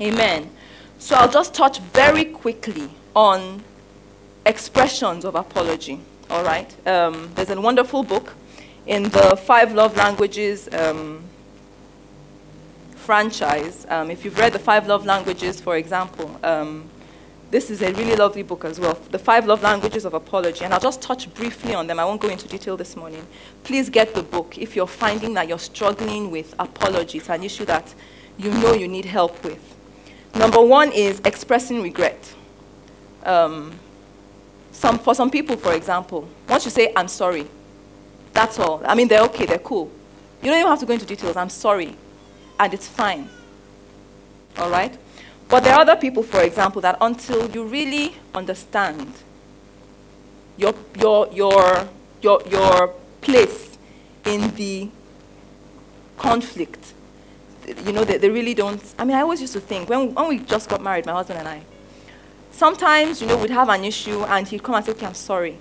Amen. 0.00 0.50
So 0.98 1.16
I'll 1.16 1.30
just 1.30 1.54
touch 1.54 1.80
very 1.80 2.24
quickly 2.24 2.90
on 3.14 3.62
expressions 4.44 5.24
of 5.24 5.34
apology. 5.34 6.00
All 6.30 6.44
right? 6.44 6.72
Um, 6.86 7.30
there's 7.34 7.50
a 7.50 7.60
wonderful 7.60 8.02
book 8.02 8.34
in 8.88 9.02
the 9.02 9.36
Five 9.36 9.74
Love 9.74 9.96
Languages 9.98 10.66
um, 10.72 11.22
franchise. 12.96 13.86
Um, 13.90 14.10
if 14.10 14.24
you've 14.24 14.38
read 14.38 14.54
the 14.54 14.58
Five 14.58 14.88
Love 14.88 15.04
Languages, 15.04 15.60
for 15.60 15.76
example, 15.76 16.40
um, 16.42 16.88
this 17.50 17.70
is 17.70 17.82
a 17.82 17.92
really 17.92 18.16
lovely 18.16 18.42
book 18.42 18.64
as 18.64 18.80
well, 18.80 18.98
The 19.10 19.18
Five 19.18 19.46
Love 19.46 19.62
Languages 19.62 20.06
of 20.06 20.14
Apology. 20.14 20.64
And 20.64 20.72
I'll 20.72 20.80
just 20.80 21.02
touch 21.02 21.32
briefly 21.34 21.74
on 21.74 21.86
them. 21.86 22.00
I 22.00 22.04
won't 22.06 22.20
go 22.20 22.28
into 22.28 22.48
detail 22.48 22.78
this 22.78 22.96
morning. 22.96 23.26
Please 23.62 23.90
get 23.90 24.14
the 24.14 24.22
book 24.22 24.56
if 24.56 24.74
you're 24.74 24.86
finding 24.86 25.34
that 25.34 25.48
you're 25.48 25.58
struggling 25.58 26.30
with 26.30 26.54
apology. 26.58 27.18
It's 27.18 27.28
an 27.28 27.44
issue 27.44 27.66
that 27.66 27.94
you 28.38 28.50
know 28.50 28.72
you 28.72 28.88
need 28.88 29.04
help 29.04 29.44
with. 29.44 29.76
Number 30.34 30.62
one 30.62 30.92
is 30.92 31.20
expressing 31.26 31.82
regret. 31.82 32.34
Um, 33.24 33.78
some, 34.72 34.98
for 34.98 35.14
some 35.14 35.30
people, 35.30 35.58
for 35.58 35.74
example, 35.74 36.26
once 36.48 36.64
you 36.64 36.70
say, 36.70 36.92
I'm 36.96 37.08
sorry, 37.08 37.48
that's 38.38 38.60
all. 38.60 38.80
I 38.84 38.94
mean, 38.94 39.08
they're 39.08 39.22
okay, 39.22 39.46
they're 39.46 39.58
cool. 39.58 39.90
You 40.42 40.50
don't 40.50 40.60
even 40.60 40.70
have 40.70 40.78
to 40.78 40.86
go 40.86 40.92
into 40.92 41.04
details. 41.04 41.36
I'm 41.36 41.50
sorry. 41.50 41.96
And 42.60 42.72
it's 42.72 42.86
fine. 42.86 43.28
All 44.58 44.70
right? 44.70 44.96
But 45.48 45.64
there 45.64 45.74
are 45.74 45.80
other 45.80 45.96
people, 45.96 46.22
for 46.22 46.42
example, 46.42 46.80
that 46.82 46.96
until 47.00 47.50
you 47.50 47.64
really 47.64 48.14
understand 48.32 49.12
your, 50.56 50.72
your, 51.00 51.28
your, 51.32 51.88
your, 52.22 52.40
your 52.48 52.94
place 53.20 53.76
in 54.24 54.54
the 54.54 54.88
conflict, 56.16 56.94
you 57.84 57.92
know, 57.92 58.04
they, 58.04 58.18
they 58.18 58.30
really 58.30 58.54
don't. 58.54 58.82
I 59.00 59.04
mean, 59.04 59.16
I 59.16 59.22
always 59.22 59.40
used 59.40 59.54
to 59.54 59.60
think, 59.60 59.88
when, 59.88 60.14
when 60.14 60.28
we 60.28 60.38
just 60.38 60.68
got 60.68 60.80
married, 60.80 61.06
my 61.06 61.12
husband 61.12 61.40
and 61.40 61.48
I, 61.48 61.62
sometimes, 62.52 63.20
you 63.20 63.26
know, 63.26 63.36
we'd 63.36 63.50
have 63.50 63.68
an 63.68 63.84
issue 63.84 64.22
and 64.22 64.46
he'd 64.46 64.62
come 64.62 64.76
and 64.76 64.84
say, 64.84 64.92
okay, 64.92 65.06
I'm 65.06 65.14
sorry. 65.14 65.58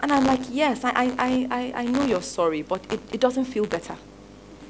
And 0.00 0.12
I'm 0.12 0.24
like, 0.24 0.40
yes, 0.50 0.84
I, 0.84 0.92
I, 1.18 1.46
I, 1.50 1.72
I 1.74 1.84
know 1.86 2.04
you're 2.04 2.22
sorry, 2.22 2.62
but 2.62 2.84
it, 2.92 3.00
it 3.12 3.20
doesn't 3.20 3.46
feel 3.46 3.66
better. 3.66 3.96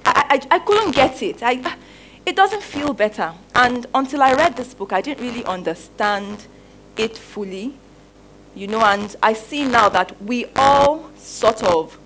I, 0.04 0.40
I, 0.50 0.56
I 0.56 0.58
couldn't 0.60 0.94
get 0.94 1.22
it. 1.22 1.42
I, 1.42 1.76
it 2.24 2.34
doesn't 2.36 2.62
feel 2.62 2.92
better. 2.94 3.34
And 3.54 3.86
until 3.94 4.22
I 4.22 4.34
read 4.34 4.56
this 4.56 4.74
book, 4.74 4.92
I 4.92 5.00
didn't 5.00 5.26
really 5.26 5.44
understand 5.44 6.46
it 6.96 7.16
fully. 7.16 7.74
You 8.54 8.66
know, 8.66 8.80
and 8.80 9.14
I 9.22 9.34
see 9.34 9.64
now 9.64 9.88
that 9.90 10.20
we 10.22 10.46
all 10.56 11.10
sort 11.16 11.62
of 11.62 11.98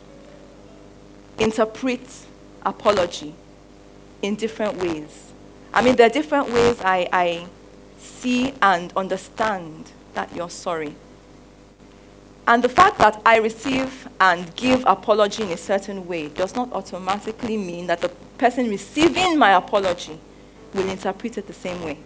interpret 1.39 2.27
apology 2.65 3.35
in 4.21 4.35
different 4.35 4.77
ways. 4.79 5.33
I 5.73 5.83
mean, 5.83 5.97
there 5.97 6.07
are 6.07 6.11
different 6.11 6.53
ways 6.53 6.81
I, 6.83 7.09
I 7.13 7.47
see 7.99 8.55
and 8.61 8.93
understand 8.97 9.93
that 10.15 10.35
you're 10.35 10.51
sorry. 10.51 10.95
And 12.47 12.63
the 12.63 12.69
fact 12.69 12.99
that 12.99 13.23
I 13.25 13.37
receive 13.39 14.09
and 14.21 14.55
give 14.57 14.83
apology 14.87 15.45
in 15.45 15.51
a 15.51 15.57
certain 15.57 16.09
way 16.09 16.29
does 16.29 16.57
not 16.57 16.73
automatically 16.73 17.57
mean 17.57 17.87
that 17.87 18.01
the 18.01 18.09
person 18.37 18.69
receiving 18.69 19.39
my 19.39 19.53
apology 19.53 20.19
will 20.75 20.89
interpret 20.89 21.39
it 21.39 21.47
the 21.47 21.53
same 21.53 21.81
way. 21.85 21.99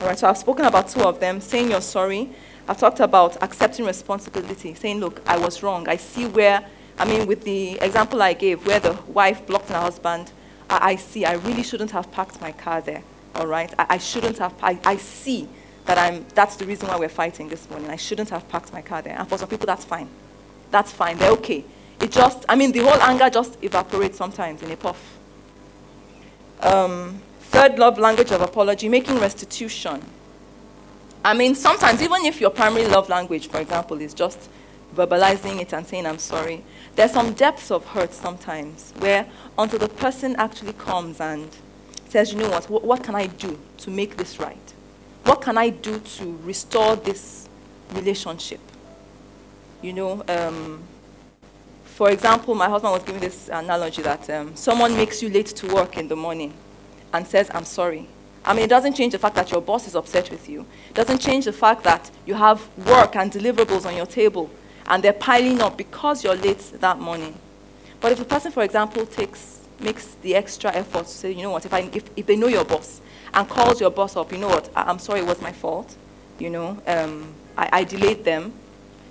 All 0.00 0.06
right, 0.08 0.18
so 0.18 0.28
I've 0.28 0.38
spoken 0.38 0.64
about 0.64 0.88
two 0.88 1.02
of 1.02 1.20
them 1.20 1.40
saying 1.40 1.70
you're 1.70 1.80
sorry. 1.82 2.30
I've 2.68 2.78
talked 2.78 3.00
about 3.00 3.42
accepting 3.42 3.84
responsibility, 3.84 4.74
saying, 4.74 4.98
look, 4.98 5.20
I 5.26 5.38
was 5.38 5.62
wrong. 5.62 5.88
I 5.88 5.96
see 5.96 6.26
where, 6.26 6.64
I 6.98 7.04
mean, 7.04 7.26
with 7.26 7.44
the 7.44 7.78
example 7.80 8.22
I 8.22 8.32
gave, 8.32 8.66
where 8.66 8.80
the 8.80 8.94
wife 9.08 9.46
blocked 9.46 9.68
her 9.68 9.78
husband, 9.78 10.32
I, 10.70 10.92
I 10.92 10.96
see 10.96 11.24
I 11.24 11.34
really 11.34 11.62
shouldn't 11.62 11.90
have 11.90 12.10
parked 12.12 12.40
my 12.40 12.52
car 12.52 12.80
there. 12.80 13.02
All 13.34 13.46
right, 13.46 13.72
I, 13.78 13.86
I 13.90 13.98
shouldn't 13.98 14.38
have, 14.38 14.54
I, 14.62 14.78
I 14.84 14.96
see 14.96 15.48
that 15.86 15.98
I'm, 15.98 16.26
that's 16.34 16.56
the 16.56 16.66
reason 16.66 16.88
why 16.88 16.96
we're 16.96 17.08
fighting 17.08 17.48
this 17.48 17.68
morning. 17.70 17.90
I 17.90 17.96
shouldn't 17.96 18.30
have 18.30 18.48
parked 18.48 18.72
my 18.72 18.82
car 18.82 19.02
there. 19.02 19.16
And 19.18 19.28
for 19.28 19.38
some 19.38 19.48
people, 19.48 19.66
that's 19.66 19.84
fine. 19.84 20.08
That's 20.70 20.92
fine. 20.92 21.16
They're 21.16 21.32
okay. 21.32 21.64
It 22.00 22.10
just, 22.10 22.44
I 22.48 22.56
mean, 22.56 22.72
the 22.72 22.80
whole 22.80 23.00
anger 23.00 23.30
just 23.30 23.56
evaporates 23.62 24.18
sometimes 24.18 24.62
in 24.62 24.70
a 24.70 24.76
puff. 24.76 25.18
Um, 26.60 27.20
third 27.40 27.78
love 27.78 27.98
language 27.98 28.32
of 28.32 28.42
apology, 28.42 28.88
making 28.88 29.18
restitution. 29.18 30.02
I 31.24 31.34
mean, 31.34 31.54
sometimes, 31.54 32.02
even 32.02 32.24
if 32.24 32.40
your 32.40 32.50
primary 32.50 32.86
love 32.86 33.08
language, 33.08 33.48
for 33.48 33.60
example, 33.60 34.00
is 34.00 34.12
just 34.12 34.48
verbalizing 34.94 35.60
it 35.60 35.72
and 35.72 35.86
saying, 35.86 36.06
I'm 36.06 36.18
sorry, 36.18 36.64
there's 36.94 37.12
some 37.12 37.32
depths 37.34 37.70
of 37.70 37.84
hurt 37.86 38.12
sometimes 38.12 38.92
where 38.98 39.26
until 39.58 39.78
the 39.78 39.88
person 39.88 40.36
actually 40.36 40.72
comes 40.74 41.20
and 41.20 41.48
says, 42.08 42.32
you 42.32 42.38
know 42.38 42.48
what, 42.48 42.68
what, 42.70 42.84
what 42.84 43.02
can 43.02 43.14
I 43.14 43.26
do 43.26 43.58
to 43.78 43.90
make 43.90 44.16
this 44.16 44.38
right? 44.38 44.72
What 45.26 45.40
can 45.42 45.58
I 45.58 45.70
do 45.70 45.98
to 45.98 46.38
restore 46.44 46.94
this 46.94 47.48
relationship? 47.92 48.60
You 49.82 49.92
know, 49.92 50.24
um, 50.28 50.84
for 51.84 52.10
example, 52.10 52.54
my 52.54 52.68
husband 52.68 52.92
was 52.92 53.02
giving 53.02 53.20
this 53.20 53.48
analogy 53.48 54.02
that 54.02 54.30
um, 54.30 54.54
someone 54.54 54.94
makes 54.94 55.24
you 55.24 55.28
late 55.28 55.46
to 55.46 55.74
work 55.74 55.98
in 55.98 56.06
the 56.06 56.14
morning 56.14 56.54
and 57.12 57.26
says, 57.26 57.50
I'm 57.52 57.64
sorry. 57.64 58.06
I 58.44 58.54
mean, 58.54 58.66
it 58.66 58.68
doesn't 58.68 58.94
change 58.94 59.14
the 59.14 59.18
fact 59.18 59.34
that 59.34 59.50
your 59.50 59.60
boss 59.60 59.88
is 59.88 59.96
upset 59.96 60.30
with 60.30 60.48
you. 60.48 60.64
It 60.90 60.94
doesn't 60.94 61.18
change 61.18 61.46
the 61.46 61.52
fact 61.52 61.82
that 61.82 62.08
you 62.24 62.34
have 62.34 62.64
work 62.86 63.16
and 63.16 63.32
deliverables 63.32 63.84
on 63.84 63.96
your 63.96 64.06
table 64.06 64.48
and 64.86 65.02
they're 65.02 65.12
piling 65.12 65.60
up 65.60 65.76
because 65.76 66.22
you're 66.22 66.36
late 66.36 66.70
that 66.78 67.00
morning. 67.00 67.34
But 68.00 68.12
if 68.12 68.18
the 68.18 68.24
person, 68.24 68.52
for 68.52 68.62
example, 68.62 69.04
takes, 69.04 69.66
makes 69.80 70.14
the 70.22 70.36
extra 70.36 70.72
effort 70.72 71.06
to 71.06 71.12
say, 71.12 71.32
you 71.32 71.42
know 71.42 71.50
what, 71.50 71.66
if, 71.66 71.74
I, 71.74 71.90
if, 71.92 72.08
if 72.14 72.26
they 72.26 72.36
know 72.36 72.46
your 72.46 72.64
boss 72.64 73.00
and 73.34 73.48
calls 73.48 73.80
your 73.80 73.90
boss 73.90 74.16
up, 74.16 74.32
you 74.32 74.38
know 74.38 74.48
what, 74.48 74.70
I, 74.74 74.90
am 74.90 74.98
sorry, 74.98 75.20
it 75.20 75.26
was 75.26 75.40
my 75.40 75.52
fault, 75.52 75.96
you 76.38 76.50
know, 76.50 76.80
um, 76.86 77.34
I, 77.56 77.68
I 77.72 77.84
delayed 77.84 78.24
them, 78.24 78.52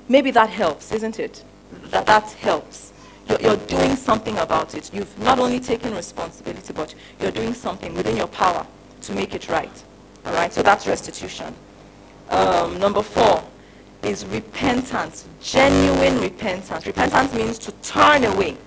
maybe 0.09 0.31
that 0.31 0.49
helps, 0.49 0.91
isn't 0.91 1.19
it? 1.19 1.43
That, 1.91 2.05
that 2.05 2.31
helps 2.33 2.93
you're, 3.27 3.41
you're 3.41 3.57
doing 3.57 3.95
something 3.95 4.37
about 4.37 4.75
it. 4.75 4.93
You've 4.93 5.17
not 5.19 5.39
only 5.39 5.59
taken 5.59 5.93
responsibility, 5.95 6.73
but 6.73 6.93
you're 7.19 7.31
doing 7.31 7.53
something 7.53 7.93
within 7.93 8.17
your 8.17 8.27
power 8.27 8.65
to 9.01 9.13
make 9.13 9.33
it 9.33 9.49
right. 9.49 9.83
All 10.25 10.33
right, 10.33 10.51
so 10.51 10.63
that's 10.63 10.87
restitution. 10.87 11.53
Um, 12.29 12.79
number 12.79 13.01
four 13.01 13.43
is 14.03 14.25
repentance, 14.25 15.27
genuine 15.41 16.19
repentance. 16.21 16.85
Repentance 16.85 17.33
means 17.33 17.57
to 17.59 17.71
turn 17.83 18.23
away. 18.23 18.57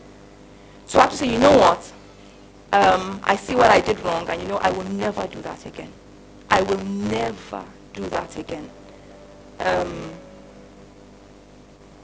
So 0.86 0.99
I 0.99 1.03
have 1.03 1.11
to 1.11 1.16
say, 1.16 1.30
you 1.30 1.38
know 1.38 1.57
what? 1.57 1.92
Um, 2.73 3.21
I 3.25 3.37
see 3.37 3.55
what 3.55 3.71
I 3.71 3.81
did 3.81 3.99
wrong, 4.01 4.29
and 4.29 4.43
you 4.43 4.49
know, 4.49 4.59
I 4.59 4.71
will 4.71 4.85
never 4.85 5.27
do 5.27 5.41
that 5.43 5.64
again. 5.64 5.93
I 6.51 6.62
will 6.62 6.85
never 6.85 7.64
do 7.95 8.09
that 8.09 8.37
again. 8.37 8.71
Um, 9.61 10.11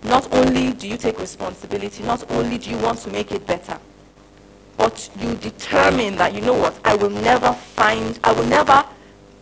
not 0.03 0.33
only 0.35 0.73
do 0.73 0.89
you 0.89 0.97
take 0.97 1.19
responsibility, 1.19 2.03
not 2.03 2.31
only 2.31 2.59
do 2.59 2.71
you 2.71 2.79
want 2.79 2.99
to 3.01 3.11
make 3.11 3.33
it 3.33 3.47
better, 3.47 3.79
but 4.77 5.11
you 5.19 5.35
determine 5.37 6.17
that, 6.17 6.35
you 6.35 6.41
know 6.41 6.55
what, 6.55 6.79
I 6.85 6.97
will 6.97 7.11
never 7.11 7.53
find, 7.53 8.19
I 8.25 8.33
will 8.33 8.47
never 8.47 8.85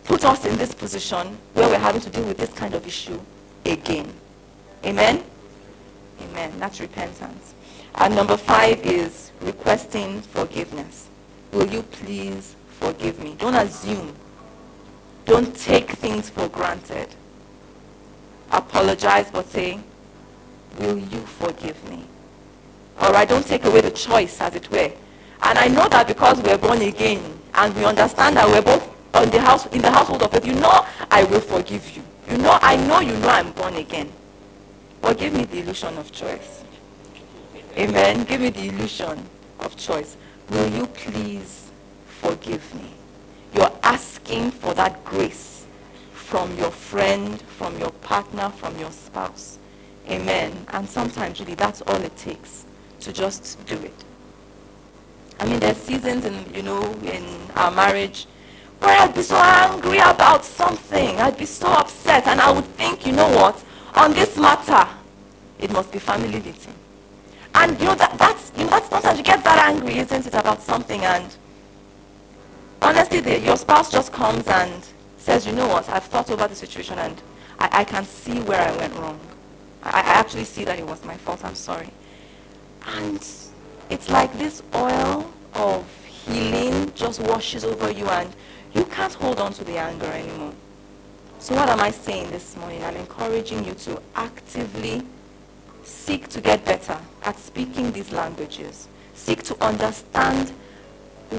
put 0.03 0.23
us 0.25 0.45
in 0.45 0.57
this 0.57 0.73
position 0.73 1.37
where 1.53 1.67
we're 1.67 1.79
having 1.79 2.01
to 2.01 2.09
deal 2.09 2.25
with 2.25 2.37
this 2.37 2.51
kind 2.53 2.73
of 2.73 2.85
issue 2.85 3.19
again. 3.65 4.13
Amen? 4.85 5.23
Amen. 6.21 6.59
That's 6.59 6.79
repentance. 6.79 7.53
And 7.95 8.15
number 8.15 8.37
five 8.37 8.85
is 8.85 9.31
requesting 9.41 10.21
forgiveness. 10.21 11.09
Will 11.53 11.67
you 11.71 11.83
please 11.83 12.55
forgive 12.79 13.19
me? 13.23 13.35
Don't 13.37 13.53
assume. 13.53 14.15
Don't 15.25 15.55
take 15.55 15.91
things 15.91 16.29
for 16.29 16.47
granted. 16.47 17.07
Apologize, 18.51 19.29
but 19.31 19.45
say, 19.47 19.79
will 20.79 20.97
you 20.97 21.19
forgive 21.19 21.77
me? 21.89 22.05
All 22.99 23.11
right, 23.13 23.27
don't 23.27 23.45
take 23.45 23.65
away 23.65 23.81
the 23.81 23.91
choice, 23.91 24.41
as 24.41 24.55
it 24.55 24.69
were. 24.71 24.91
And 25.43 25.57
I 25.59 25.67
know 25.67 25.87
that 25.89 26.07
because 26.07 26.41
we're 26.41 26.57
born 26.57 26.81
again 26.81 27.21
and 27.53 27.75
we 27.75 27.85
understand 27.85 28.37
that 28.37 28.47
we're 28.47 28.61
both 28.61 28.89
on 29.13 29.29
the 29.29 29.39
house, 29.39 29.67
in 29.67 29.81
the 29.81 29.91
household 29.91 30.23
of 30.23 30.31
faith, 30.31 30.45
you 30.45 30.55
know 30.55 30.85
I 31.11 31.23
will 31.23 31.39
forgive 31.39 31.95
you. 31.95 32.01
You 32.29 32.37
know, 32.37 32.57
I 32.61 32.75
know 32.75 32.99
you 32.99 33.15
know 33.17 33.29
I'm 33.29 33.51
born 33.51 33.75
again. 33.75 34.11
But 35.01 35.19
give 35.19 35.33
me 35.33 35.45
the 35.45 35.59
illusion 35.59 35.97
of 35.97 36.11
choice. 36.11 36.63
Amen. 37.77 38.23
Give 38.23 38.41
me 38.41 38.49
the 38.49 38.69
illusion 38.69 39.23
of 39.59 39.75
choice. 39.75 40.17
Will 40.49 40.69
you 40.69 40.87
please 40.87 41.71
forgive 42.05 42.73
me? 42.75 42.89
You're 43.53 43.71
asking 43.83 44.51
for 44.51 44.73
that 44.73 45.03
grace 45.05 45.65
from 46.13 46.57
your 46.57 46.71
friend, 46.71 47.41
from 47.41 47.77
your 47.79 47.91
partner, 47.91 48.49
from 48.49 48.77
your 48.79 48.91
spouse. 48.91 49.59
Amen. 50.09 50.65
And 50.69 50.89
sometimes 50.89 51.39
really 51.39 51.55
that's 51.55 51.81
all 51.81 52.01
it 52.01 52.15
takes 52.17 52.65
to 53.01 53.13
just 53.13 53.63
do 53.65 53.75
it. 53.75 54.03
I 55.39 55.45
mean, 55.45 55.59
there's 55.59 55.77
seasons 55.77 56.25
in, 56.25 56.53
you 56.53 56.63
know, 56.63 56.81
in 57.03 57.23
our 57.55 57.71
marriage 57.71 58.25
where 58.79 58.99
I'd 58.99 59.13
be 59.13 59.21
so 59.21 59.35
angry 59.35 59.97
about 59.97 60.43
something. 60.43 61.17
I'd 61.17 61.37
be 61.37 61.45
so 61.45 61.67
upset 61.67 62.27
and 62.27 62.41
I 62.41 62.51
would 62.51 62.65
think, 62.65 63.05
you 63.05 63.13
know 63.13 63.29
what, 63.29 63.63
on 63.95 64.13
this 64.13 64.37
matter, 64.37 64.87
it 65.59 65.71
must 65.71 65.91
be 65.91 65.99
family 65.99 66.39
meeting. 66.39 66.73
And 67.55 67.79
you 67.79 67.85
know, 67.85 67.95
that, 67.95 68.17
that's, 68.17 68.51
you 68.57 68.65
know, 68.65 68.79
sometimes 68.89 69.17
you 69.17 69.23
get 69.23 69.43
that 69.43 69.69
angry, 69.69 69.97
isn't 69.97 70.25
it, 70.25 70.33
about 70.33 70.61
something 70.61 71.01
and 71.01 71.35
honestly, 72.81 73.19
the, 73.19 73.39
your 73.39 73.57
spouse 73.57 73.91
just 73.91 74.11
comes 74.11 74.47
and 74.47 74.83
says, 75.17 75.45
you 75.45 75.53
know 75.53 75.67
what, 75.67 75.87
I've 75.89 76.03
thought 76.03 76.29
over 76.29 76.47
the 76.47 76.55
situation 76.55 76.99
and 76.99 77.21
I, 77.59 77.69
I 77.71 77.83
can 77.83 78.03
see 78.05 78.39
where 78.41 78.59
I 78.59 78.75
went 78.75 78.93
wrong. 78.95 79.19
I, 79.83 79.89
I 79.89 80.01
actually 80.19 80.43
see 80.43 80.65
that 80.65 80.79
it 80.79 80.85
was 80.85 81.03
my 81.05 81.15
fault, 81.15 81.43
I'm 81.45 81.55
sorry. 81.55 81.89
And 82.87 83.25
it's 83.89 84.09
like 84.09 84.37
this 84.37 84.63
oil 84.75 85.31
of 85.53 86.05
healing 86.05 86.91
just 86.95 87.21
washes 87.21 87.63
over 87.63 87.91
you 87.91 88.05
and 88.07 88.35
you 88.73 88.85
can't 88.85 89.13
hold 89.13 89.39
on 89.39 89.53
to 89.53 89.63
the 89.63 89.77
anger 89.77 90.07
anymore. 90.07 90.53
So 91.39 91.55
what 91.55 91.69
am 91.69 91.79
I 91.79 91.91
saying 91.91 92.31
this 92.31 92.57
morning? 92.57 92.83
I'm 92.83 92.95
encouraging 92.95 93.65
you 93.65 93.73
to 93.73 94.01
actively 94.15 95.03
seek 95.83 96.27
to 96.29 96.41
get 96.41 96.65
better 96.65 96.97
at 97.25 97.37
speaking 97.37 97.91
these 97.91 98.11
languages. 98.11 98.87
Seek 99.13 99.43
to 99.43 99.63
understand 99.63 100.51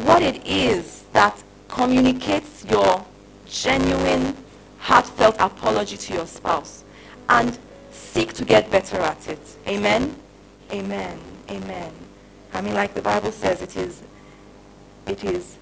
what 0.04 0.22
it 0.22 0.44
is 0.46 1.04
that 1.12 1.42
communicates 1.68 2.64
your 2.64 3.04
genuine, 3.46 4.36
heartfelt 4.78 5.36
apology 5.38 5.96
to 5.96 6.14
your 6.14 6.26
spouse. 6.26 6.84
And 7.28 7.58
seek 7.90 8.32
to 8.34 8.44
get 8.44 8.70
better 8.70 8.98
at 8.98 9.28
it. 9.28 9.56
Amen? 9.66 10.16
Amen. 10.72 11.18
Amen. 11.50 11.92
I 12.52 12.60
mean, 12.60 12.74
like 12.74 12.94
the 12.94 13.02
Bible 13.02 13.32
says, 13.32 13.62
it 13.62 13.76
is, 13.76 14.02
it 15.06 15.24
is 15.24 15.56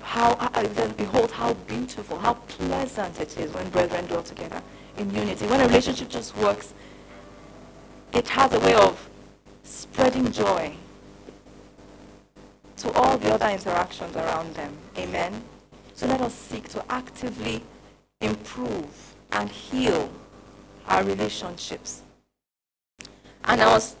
how, 0.00 0.32
uh, 0.32 0.48
uh, 0.54 0.62
then 0.68 0.92
behold 0.92 1.30
how 1.30 1.54
beautiful, 1.54 2.18
how 2.18 2.34
pleasant 2.34 3.20
it 3.20 3.36
is 3.38 3.52
when 3.52 3.68
brethren 3.70 4.06
dwell 4.06 4.22
together 4.22 4.62
in 4.96 5.10
unity. 5.14 5.46
When 5.46 5.60
a 5.60 5.66
relationship 5.66 6.08
just 6.08 6.36
works, 6.36 6.72
it 8.12 8.26
has 8.28 8.52
a 8.52 8.60
way 8.60 8.74
of 8.74 9.09
spreading 9.70 10.32
joy 10.32 10.72
to 12.76 12.92
all 12.92 13.16
the 13.16 13.32
other 13.32 13.48
interactions 13.48 14.16
around 14.16 14.52
them. 14.54 14.76
Amen. 14.98 15.42
So 15.94 16.06
let 16.06 16.20
us 16.20 16.34
seek 16.34 16.68
to 16.70 16.84
actively 16.90 17.62
improve 18.20 19.14
and 19.32 19.48
heal 19.48 20.10
our 20.88 21.04
relationships. 21.04 22.02
And 23.44 23.60
I 23.60 23.72
was 23.72 23.96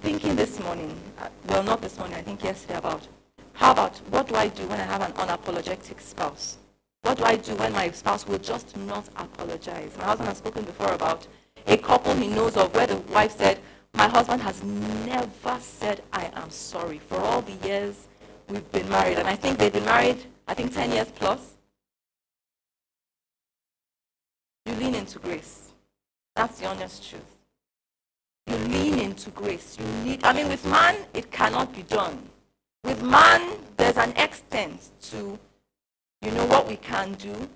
thinking 0.00 0.36
this 0.36 0.60
morning, 0.60 0.94
uh, 1.18 1.28
well, 1.48 1.62
not 1.62 1.80
this 1.80 1.98
morning, 1.98 2.16
I 2.16 2.22
think 2.22 2.44
yesterday 2.44 2.76
about 2.76 3.06
how 3.54 3.72
about 3.72 3.96
what 4.10 4.28
do 4.28 4.34
I 4.34 4.48
do 4.48 4.66
when 4.66 4.78
I 4.78 4.84
have 4.84 5.00
an 5.00 5.12
unapologetic 5.12 6.00
spouse? 6.00 6.58
What 7.02 7.18
do 7.18 7.24
I 7.24 7.36
do 7.36 7.54
when 7.56 7.72
my 7.72 7.90
spouse 7.92 8.26
will 8.26 8.38
just 8.38 8.76
not 8.76 9.08
apologize? 9.16 9.96
My 9.96 10.04
husband 10.04 10.28
has 10.28 10.38
spoken 10.38 10.64
before 10.64 10.92
about 10.92 11.26
a 11.66 11.76
couple 11.78 12.14
he 12.14 12.28
knows 12.28 12.56
of 12.56 12.74
where 12.74 12.86
the 12.86 12.96
wife 12.96 13.36
said, 13.38 13.58
my 13.94 14.08
husband 14.08 14.42
has 14.42 14.62
never 14.62 15.58
said, 15.60 16.02
I 16.12 16.30
am 16.34 16.50
sorry 16.50 16.98
for 16.98 17.16
all 17.16 17.42
the 17.42 17.66
years 17.66 18.08
we've 18.48 18.70
been 18.72 18.88
married. 18.88 19.18
And 19.18 19.28
I 19.28 19.36
think 19.36 19.58
they've 19.58 19.72
been 19.72 19.84
married, 19.84 20.24
I 20.48 20.54
think 20.54 20.74
10 20.74 20.92
years 20.92 21.10
plus. 21.14 21.54
You 24.66 24.74
lean 24.74 24.94
into 24.94 25.18
grace. 25.18 25.72
That's 26.34 26.58
the 26.58 26.66
honest 26.66 27.08
truth. 27.08 27.22
You 28.46 28.56
lean 28.56 28.98
into 28.98 29.30
grace. 29.30 29.76
You 29.78 29.86
need, 30.04 30.24
I 30.24 30.32
mean, 30.32 30.48
with 30.48 30.64
man, 30.66 30.96
it 31.14 31.30
cannot 31.30 31.74
be 31.74 31.82
done. 31.82 32.18
With 32.82 33.02
man, 33.02 33.58
there's 33.76 33.96
an 33.96 34.12
extent 34.16 34.90
to, 35.02 35.38
you 36.20 36.30
know, 36.32 36.46
what 36.46 36.66
we 36.66 36.76
can 36.76 37.12
do, 37.14 37.48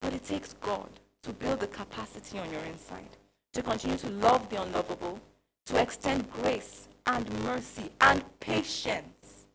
but 0.00 0.14
it 0.14 0.24
takes 0.24 0.54
God 0.54 0.88
to 1.22 1.32
build 1.32 1.60
the 1.60 1.66
capacity 1.66 2.38
on 2.38 2.50
your 2.50 2.62
inside, 2.62 3.16
to 3.54 3.62
continue 3.62 3.96
to 3.96 4.08
love 4.10 4.48
the 4.50 4.62
unlovable, 4.62 5.18
to 5.66 5.80
extend 5.80 6.30
grace 6.32 6.88
and 7.06 7.28
mercy 7.42 7.90
and 8.00 8.22
patience 8.40 9.46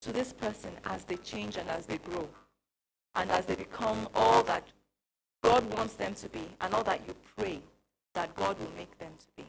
to 0.00 0.12
this 0.12 0.32
person 0.32 0.70
as 0.84 1.04
they 1.04 1.16
change 1.16 1.56
and 1.56 1.68
as 1.68 1.86
they 1.86 1.98
grow, 1.98 2.28
and 3.14 3.30
as 3.30 3.46
they 3.46 3.54
become 3.54 4.08
all 4.14 4.42
that 4.42 4.64
God 5.42 5.64
wants 5.74 5.94
them 5.94 6.14
to 6.14 6.28
be, 6.28 6.46
and 6.60 6.74
all 6.74 6.84
that 6.84 7.00
you 7.06 7.14
pray 7.36 7.60
that 8.14 8.34
God 8.34 8.58
will 8.58 8.72
make 8.76 8.98
them 8.98 9.12
to 9.18 9.42
be. 9.42 9.48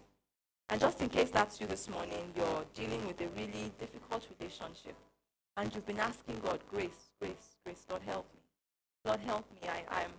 And 0.70 0.82
just 0.82 1.02
in 1.02 1.10
case 1.10 1.30
that's 1.30 1.62
you 1.62 1.68
this 1.68 1.90
morning, 1.90 2.32
you're 2.36 2.66
dealing 2.74 3.06
with 3.08 3.20
a 3.22 3.28
really 3.38 3.72
difficult 3.80 4.26
relationship, 4.40 4.96
and 5.58 5.74
you've 5.74 5.86
been 5.86 6.00
asking 6.00 6.42
God, 6.44 6.60
grace, 6.72 7.12
grace, 7.20 7.56
grace, 7.64 7.86
Lord 7.90 8.02
help 8.06 8.26
me. 8.34 8.42
Lord 9.06 9.20
help 9.22 9.46
me. 9.52 9.70
I, 9.70 10.02
I'm, 10.02 10.12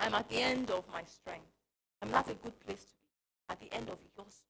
I'm 0.00 0.14
at 0.14 0.28
the 0.28 0.36
end 0.36 0.70
of 0.70 0.84
my 0.92 1.02
strength. 1.04 1.46
I'm 2.02 2.10
not 2.10 2.28
a 2.30 2.34
good 2.34 2.58
place 2.66 2.80
to 2.80 2.84
be. 2.84 3.00
At 3.50 3.60
the 3.60 3.74
end 3.74 3.88
of 3.88 3.98
your 4.16 4.26
strength. 4.28 4.49